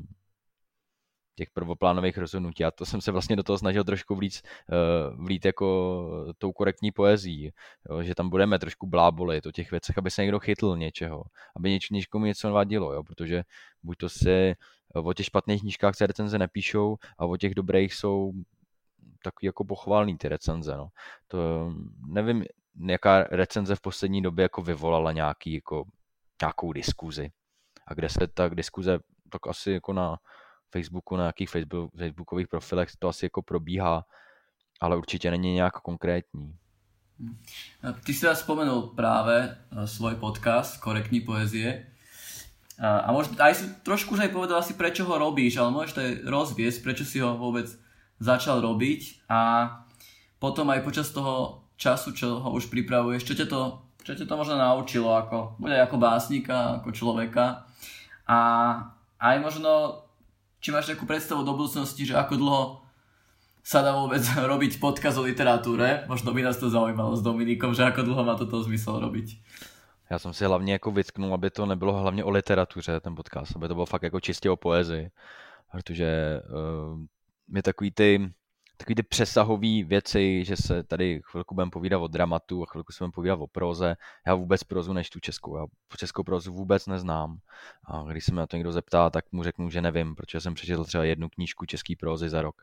[1.36, 2.64] těch prvoplánových rozhodnutí.
[2.64, 6.92] A to jsem se vlastně do toho snažil trošku vlít, uh, vlít jako tou korektní
[6.92, 7.52] poezí,
[7.90, 11.24] jo, že tam budeme trošku blábolit o těch věcech, aby se někdo chytl něčeho,
[11.56, 13.42] aby něč, něčkomu něco vadilo, jo, protože
[13.82, 14.54] buď to si
[14.94, 18.32] o těch špatných knížkách se recenze nepíšou a o těch dobrých jsou
[19.22, 20.88] takový jako pochválný ty recenze, no.
[21.28, 21.72] To
[22.06, 22.44] nevím,
[22.88, 25.84] jaká recenze v poslední době jako vyvolala nějaký, jako,
[26.42, 27.30] nějakou diskuzi.
[27.86, 28.98] A kde se ta diskuze
[29.30, 30.16] tak asi jako na
[30.70, 34.04] Facebooku, na nějakých Facebook, Facebookových profilech to asi jako probíhá,
[34.80, 36.56] ale určitě není nějak konkrétní.
[37.20, 37.36] Hm.
[38.04, 41.86] Ty si teda spomenul práve eh, svoj podcast Korektní poezie.
[42.76, 46.00] A možno aj si trošku už aj povedal asi prečo ho robíš, ale môžeš to
[46.04, 47.72] aj rozviesť, prečo si ho vôbec
[48.20, 49.72] začal robiť a
[50.36, 53.60] potom aj počas toho času, čo ho už pripravuješ, čo ťa to,
[54.04, 57.64] čo ťa to možno naučilo, ako, bude ako básnika, ako človeka
[58.28, 58.38] a
[59.24, 60.04] aj možno
[60.60, 62.62] či máš takú predstavu do budúcnosti, že ako dlho
[63.66, 66.06] sa dá vôbec robiť podkaz o literatúre?
[66.06, 69.42] Možno by nás to zaujímalo s Dominikom, že ako dlho má toto zmysel robiť.
[70.10, 73.68] Já jsem si hlavně jako vytknul, aby to nebylo hlavně o literatuře, ten podcast, aby
[73.68, 75.10] to bylo fakt jako čistě o poezii,
[75.72, 76.98] protože uh,
[77.48, 78.32] my takový ty
[78.76, 83.04] takový ty přesahové věci, že se tady chvilku budeme povídat o dramatu a chvilku se
[83.04, 83.96] budeme povídat o proze.
[84.26, 85.56] Já vůbec prozu tu českou.
[85.56, 85.66] Já
[85.96, 87.38] českou prozu vůbec neznám.
[87.84, 90.54] A když se mě na to někdo zeptá, tak mu řeknu, že nevím, protože jsem
[90.54, 92.62] přečetl třeba jednu knížku český prozy za rok,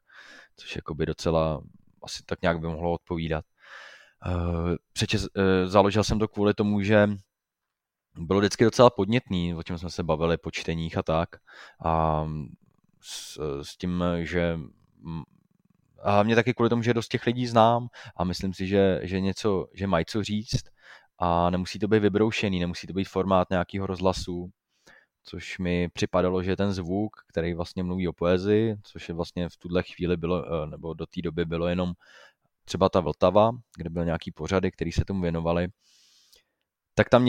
[0.58, 1.62] což jako by docela
[2.04, 3.46] asi tak nějak by mohlo odpovídat.
[4.26, 5.30] Uh, přečes, uh,
[5.66, 7.10] založil jsem to kvůli tomu, že
[8.18, 11.30] bylo vždycky docela podnětný, o čem jsme se bavili po čteních a tak.
[11.86, 12.26] A
[13.02, 14.60] s, s tím, že
[16.04, 17.88] a hlavně taky kvůli tomu, že dost těch lidí znám
[18.18, 20.64] a myslím si, že, že něco, že mají co říct.
[21.20, 24.50] A nemusí to být vybroušený, nemusí to být formát nějakého rozhlasu,
[25.24, 29.58] což mi připadalo, že ten zvuk, který vlastně mluví o poezii, což je vlastně v
[29.58, 31.94] tuhle chvíli bylo, eh, nebo do té doby bylo jenom
[32.66, 35.68] třeba ta Vltava, kde byly nějaký pořady, které se tomu věnovali,
[36.96, 37.24] tak tam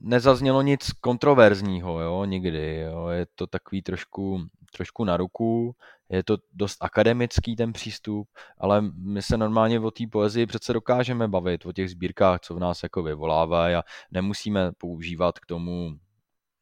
[0.00, 3.08] nezaznělo nic kontroverzního, jo, nikdy, jo.
[3.08, 4.40] je to takový trošku,
[4.72, 5.76] trošku na ruku,
[6.08, 8.28] je to dost akademický ten přístup,
[8.58, 12.58] ale my se normálně o té poezii přece dokážeme bavit, o těch sbírkách, co v
[12.58, 15.88] nás jako vyvolávají a nemusíme používat k tomu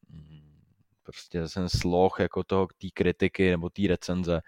[0.09, 0.61] mm,
[1.03, 4.41] prostě ten sloh jako toho, té kritiky nebo té recenze.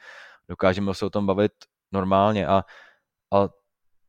[0.50, 1.52] Dokážeme se o tom bavit
[1.92, 2.64] normálně a,
[3.32, 3.50] a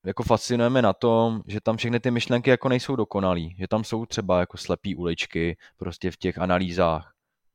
[0.07, 4.07] jako fascinujeme na tom, že tam všechny ty myšlenky jako nejsou dokonalý, že tam jsou
[4.07, 7.13] třeba jako slepý uličky prostě v těch analýzách.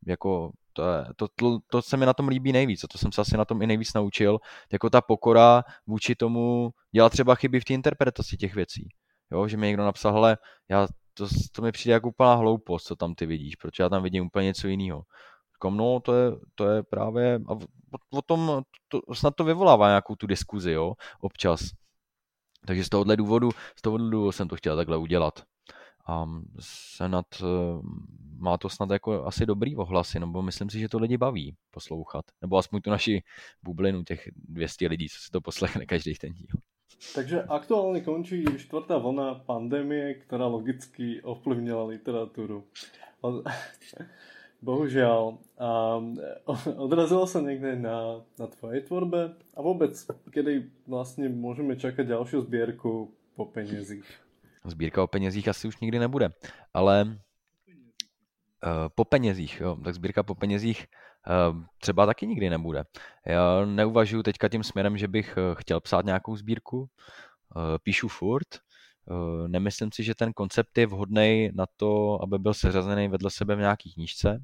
[0.08, 3.12] Jako to, je, to, to, to se mi na tom líbí nejvíc a to jsem
[3.12, 4.40] se asi na tom i nejvíc naučil,
[4.72, 8.90] jako ta pokora vůči tomu dělat třeba chyby v té interpretaci těch věcí.
[9.32, 10.38] Jo, že mi někdo napsal, hele,
[10.70, 14.04] já, to, to mi přijde jako úplná hloupost, co tam ty vidíš, protože já tam
[14.04, 15.04] vidím úplně něco jiného.
[15.56, 17.60] Říkám, no, to je, to je právě, a o,
[18.18, 21.62] o tom, to, snad to vyvolává nějakou tu diskuzi, jo, občas.
[22.66, 25.44] Takže z tohohle důvodu, z tohohle důvodu jsem to chtěl takhle udělat.
[26.08, 26.26] A
[26.60, 27.46] Senat eh,
[28.38, 32.26] má to snad jako asi dobrý ohlasy, nebo myslím si, že to lidi baví poslouchat.
[32.42, 33.24] Nebo aspoň tu naši
[33.64, 36.48] bublinu těch 200 lidí, co si to poslechne každý ten díl.
[37.16, 42.68] Takže aktuálně končí čtvrtá vlna pandemie, která logicky ovplyvnila literaturu.
[44.66, 45.38] Bohužiaľ.
[45.62, 46.02] A
[46.86, 49.38] odrazilo sa niekde na, na tvojej tvorbe?
[49.54, 49.94] A vôbec,
[50.34, 54.06] kedy vlastne môžeme čakať ďalšiu zbierku po peniazích?
[54.66, 56.34] Sbírka o penězích asi už nikdy nebude,
[56.74, 60.90] ale uh, po penězích, jo, tak sbírka po penězích
[61.30, 62.84] uh, třeba taky nikdy nebude.
[63.26, 66.90] Já neuvažuji teďka tím směrem, že bych chtěl psát nějakou sbírku,
[67.84, 68.48] píšu furt,
[69.48, 73.60] nemyslím si, že ten koncept je vhodný na to, aby byl seřazený vedle sebe v
[73.60, 74.42] nějaký knížce,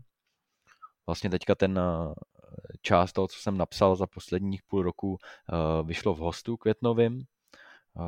[1.05, 2.13] Vlastně teďka ten eh,
[2.81, 8.01] část toho, co jsem napsal za posledních půl roku, eh, vyšlo v hostu květnovým eh,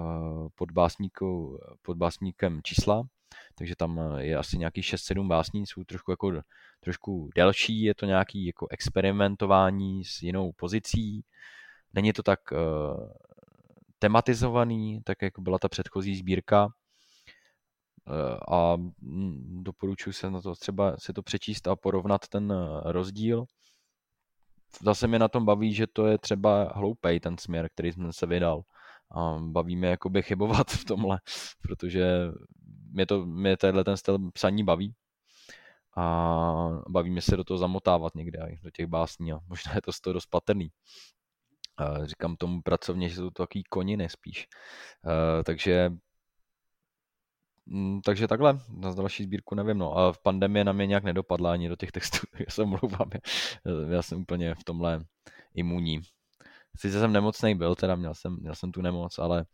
[0.56, 3.04] pod, básníku, pod básníkem čísla,
[3.56, 6.32] takže tam je asi nějaký 6-7 básní, jsou trošku, jako,
[6.80, 11.26] trošku delší, je to nějaký jako experimentování s jinou pozicí,
[11.94, 12.40] není to tak
[14.00, 16.70] tematizovaný, tak jako byla ta předchozí sbírka,
[18.52, 23.46] a mm, doporučuji se na to třeba si to přečíst a porovnat ten eh, rozdíl.
[24.82, 28.26] Zase mě na tom baví, že to je třeba hloupej ten směr, který jsem se
[28.26, 28.62] vydal.
[29.12, 31.20] A baví mě jakoby chybovat v tomhle,
[31.62, 32.32] protože
[32.92, 34.94] mě, to, mě tenhle ten styl psaní baví
[35.98, 39.94] a baví mě se do toho zamotávat někde, do těch básní a možná je to
[39.94, 40.70] z toho dost patrný.
[42.04, 44.48] Říkám tomu pracovně, že jsou to takový koniny spíš.
[45.06, 45.92] Eh, takže
[48.06, 49.98] takže takhle, na další sbírku nevím, no.
[49.98, 53.10] A v pandemie na mě nějak nedopadla ani do těch textů, já se omlouvám.
[53.90, 55.06] Já jsem úplně v tomhle
[55.56, 56.02] imunní.
[56.78, 59.46] Sice jsem nemocný byl, teda měl jsem, měl jsem tu nemoc, ale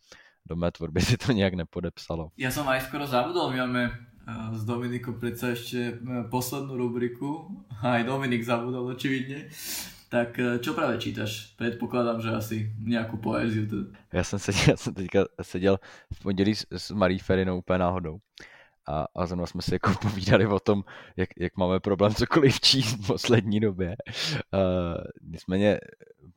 [0.45, 2.31] do mé tvorby si to nějak nepodepsalo.
[2.37, 3.91] Já jsem aj skoro zabudol, my máme
[4.51, 9.49] s eh, Dominikou přece ještě eh, poslední rubriku, aj Dominik zabudol očividně.
[10.09, 11.53] Tak eh, čo právě čítaš?
[11.57, 13.67] Předpokládám, že asi nějakou poezii.
[14.13, 15.79] Já jsem seděl, já jsem teďka seděl
[16.13, 18.19] v pondělí s, s Marí Ferinou úplně náhodou.
[18.87, 20.83] A, a zrovna jsme si jako povídali o tom,
[21.17, 23.95] jak, jak máme problém cokoliv číst v poslední době.
[24.53, 25.79] Uh, nicméně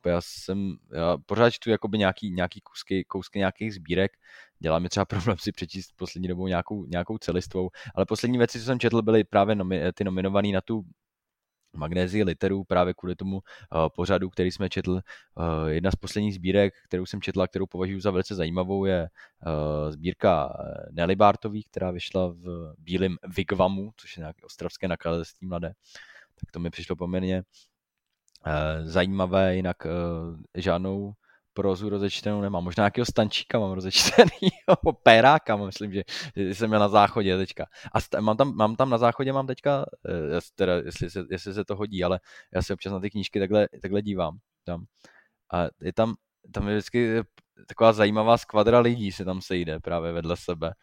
[0.05, 4.11] já jsem, já pořád čtu jakoby nějaký, nějaký kousky, kousky nějakých sbírek,
[4.59, 8.65] dělá mi třeba problém si přečíst poslední dobou nějakou, nějakou celistvou, ale poslední věci, co
[8.65, 10.85] jsem četl, byly právě nomi, ty nominované na tu
[11.73, 13.41] magnézii literů právě kvůli tomu uh,
[13.95, 14.91] pořadu, který jsme četl.
[14.91, 15.01] Uh,
[15.67, 19.09] jedna z posledních sbírek, kterou jsem četla, kterou považuji za velice zajímavou, je
[19.45, 20.57] uh, sbírka
[20.91, 25.73] Nelly Bartový, která vyšla v bílém Vigvamu, což je nějaké ostravské nakladatelství mladé.
[26.39, 27.43] Tak to mi přišlo poměrně
[28.83, 29.77] zajímavé, jinak
[30.55, 31.13] žádnou
[31.53, 32.63] prozu rozečtenou nemám.
[32.63, 36.03] Možná nějakého stančíka mám rozečtenýho, péráka, myslím, že,
[36.35, 37.65] jsem měl na záchodě teďka.
[37.91, 41.53] A st- mám, tam, mám tam na záchodě, mám teďka, eh, teda, jestli, se, jestli
[41.53, 42.19] se to hodí, ale
[42.53, 44.37] já se občas na ty knížky takhle, takhle dívám.
[44.63, 44.85] Tam.
[45.53, 46.15] A je tam,
[46.51, 47.23] tam je vždycky
[47.67, 50.73] taková zajímavá skvadra lidí se tam sejde právě vedle sebe.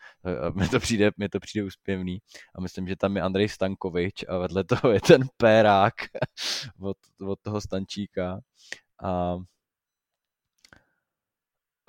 [0.55, 2.19] Mi to přijde, mi to přijde úspěvný.
[2.55, 5.95] A myslím, že tam je Andrej Stankovič a vedle toho je ten pérák
[6.81, 8.41] od, od toho Stančíka.
[9.03, 9.37] A,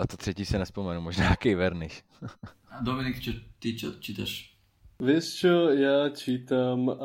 [0.02, 2.04] a to třetí se nespomenu, možná nějaký Verniš.
[2.80, 4.50] Dominik, čo, ty čo čítaš?
[4.98, 6.96] Vieš čo, ja čítam uh,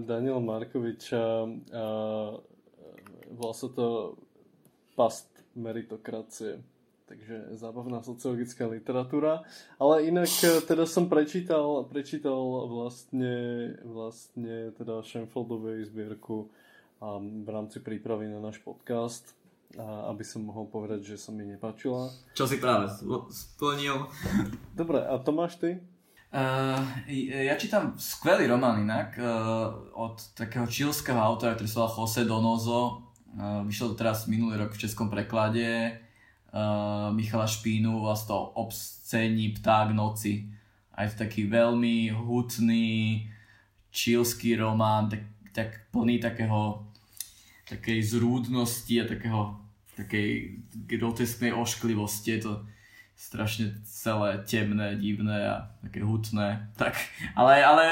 [0.00, 2.40] Daniela Markoviča uh,
[3.32, 4.16] volá sa to
[4.96, 6.60] Past meritokracie
[7.06, 9.46] takže zábavná sociologická literatúra.
[9.78, 13.34] Ale inak eh, teda som prečítal, prečítal vlastne,
[13.86, 16.50] vlastne teda Schenfeldovej zbierku
[16.98, 19.38] a v rámci prípravy na náš podcast,
[19.74, 22.06] a aby som mohol povedať, že sa mi nepáčila.
[22.38, 22.86] Čo si práve
[23.34, 24.06] splnil?
[24.72, 25.82] Dobre, a Tomáš ty?
[26.30, 26.82] Uh,
[27.30, 32.82] ja čítam skvelý román inak uh, od takého čilského autora, ktorý sa volá Jose Donozo.
[33.36, 35.96] Uh, vyšiel to teraz minulý rok v českom preklade
[36.52, 40.50] uh, Michala Špínu vlastne to obscení pták noci.
[40.96, 43.28] Aj to taký veľmi hutný,
[43.92, 46.84] čilský román, tak, tak plný takého
[47.66, 49.58] takej zrúdnosti a takého
[49.96, 52.38] takej grotesknej ošklivosti.
[52.38, 52.52] Je to
[53.16, 56.68] strašne celé temné, divné a také hutné.
[56.76, 56.94] Tak,
[57.32, 57.82] ale, ale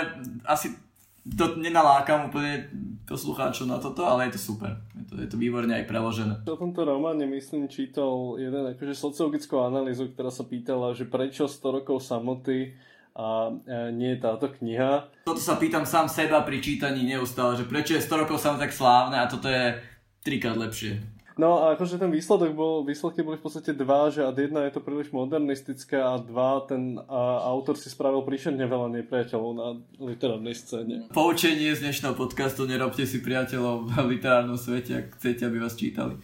[0.44, 0.76] asi
[1.24, 2.68] to nenalákam úplne
[3.08, 4.84] poslucháčov na toto, ale je to super.
[4.92, 6.44] Je to, je to výborne aj preložené.
[6.44, 11.80] O tomto románe, myslím, čítal jeden akože sociologickú analýzu, ktorá sa pýtala, že prečo 100
[11.80, 12.76] rokov samoty
[13.14, 13.54] a
[13.94, 15.06] nie je táto kniha.
[15.22, 18.74] Toto sa pýtam sám seba pri čítaní neustále, že prečo je 100 rokov samoty tak
[18.74, 19.78] slávne a toto je
[20.26, 20.98] trikrát lepšie.
[21.34, 24.78] No a akože ten výsledok bol, výsledky boli v podstate dva, že ad jedna je
[24.78, 29.66] to príliš modernistické a dva, ten a, autor si spravil príšerne veľa nepriateľov na
[29.98, 31.10] literárnej scéne.
[31.10, 36.14] Poučenie z dnešného podcastu, nerobte si priateľov v literárnom svete, ak chcete, aby vás čítali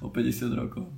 [0.00, 0.88] o 50 rokov.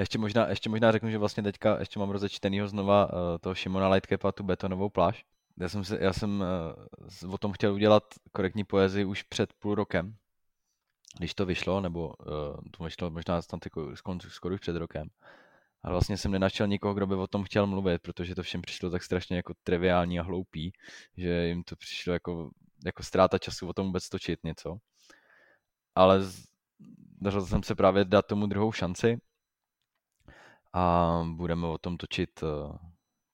[0.00, 3.88] Ještě možná, ještě možná řeknu, že vlastně teďka ještě mám rozečtenýho znova uh, toho Šimona
[3.88, 5.24] Lightcapa, tu betonovou pláž.
[5.60, 6.44] Já jsem, se, já jsem
[7.24, 10.16] uh, o tom chtěl udělat korektní poezii už před půl rokem,
[11.18, 13.60] když to vyšlo, nebo uh, to vyšlo možná tam
[14.28, 15.08] skoro už před rokem.
[15.82, 18.90] A vlastně jsem nenašel nikoho, kdo by o tom chtěl mluvit, protože to všem přišlo
[18.90, 20.72] tak strašně jako triviální a hloupý,
[21.16, 22.50] že jim to přišlo jako,
[22.84, 24.76] jako ztráta času o tom vůbec točit něco.
[25.94, 26.20] Ale
[27.22, 29.20] rozhodl jsem se právě dát tomu druhou šanci
[30.72, 32.76] a budeme o tom točit uh,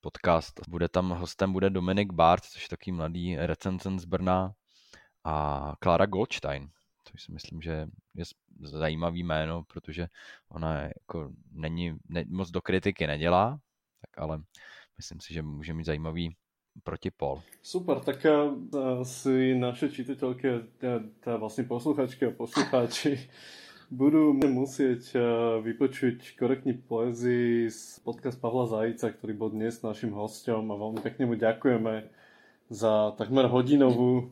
[0.01, 0.61] podcast.
[0.67, 4.53] Bude tam hostem bude Dominik Bart, což je taký mladý recenzent z Brna
[5.23, 6.69] a Klára Goldstein,
[7.03, 8.23] což si myslím, že je
[8.61, 10.07] zajímavý jméno, protože
[10.49, 13.59] ona jako není, ne, moc do kritiky nedělá,
[14.01, 14.41] tak ale
[14.97, 16.35] myslím si, že může mít zajímavý
[16.83, 17.41] protipol.
[17.61, 23.29] Super, tak uh, si naše čitatelky, teda vlastne posluchačky a poslucháči
[23.87, 25.23] budú musieť uh,
[25.63, 31.31] vypočuť korektní poezii z podcast Pavla Zajica, ktorý bol dnes našim hostom a veľmi pekne
[31.31, 32.11] mu ďakujeme
[32.67, 34.27] za takmer hodinovú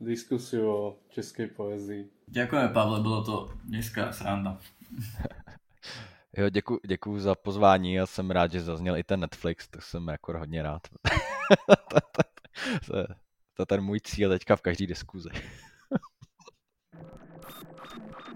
[0.00, 0.80] diskusiu o
[1.12, 2.08] českej poezii.
[2.28, 4.60] Ďakujeme, Pavle, bylo to dneska sranda.
[6.36, 6.46] Jo,
[6.86, 10.62] děkuji za pozvání a jsem rád, že zazněl i ten Netflix, tak jsem jako hodně
[10.62, 10.82] rád.
[12.86, 12.92] to,
[13.54, 15.28] to je ten můj cíl teďka v každé diskuzi.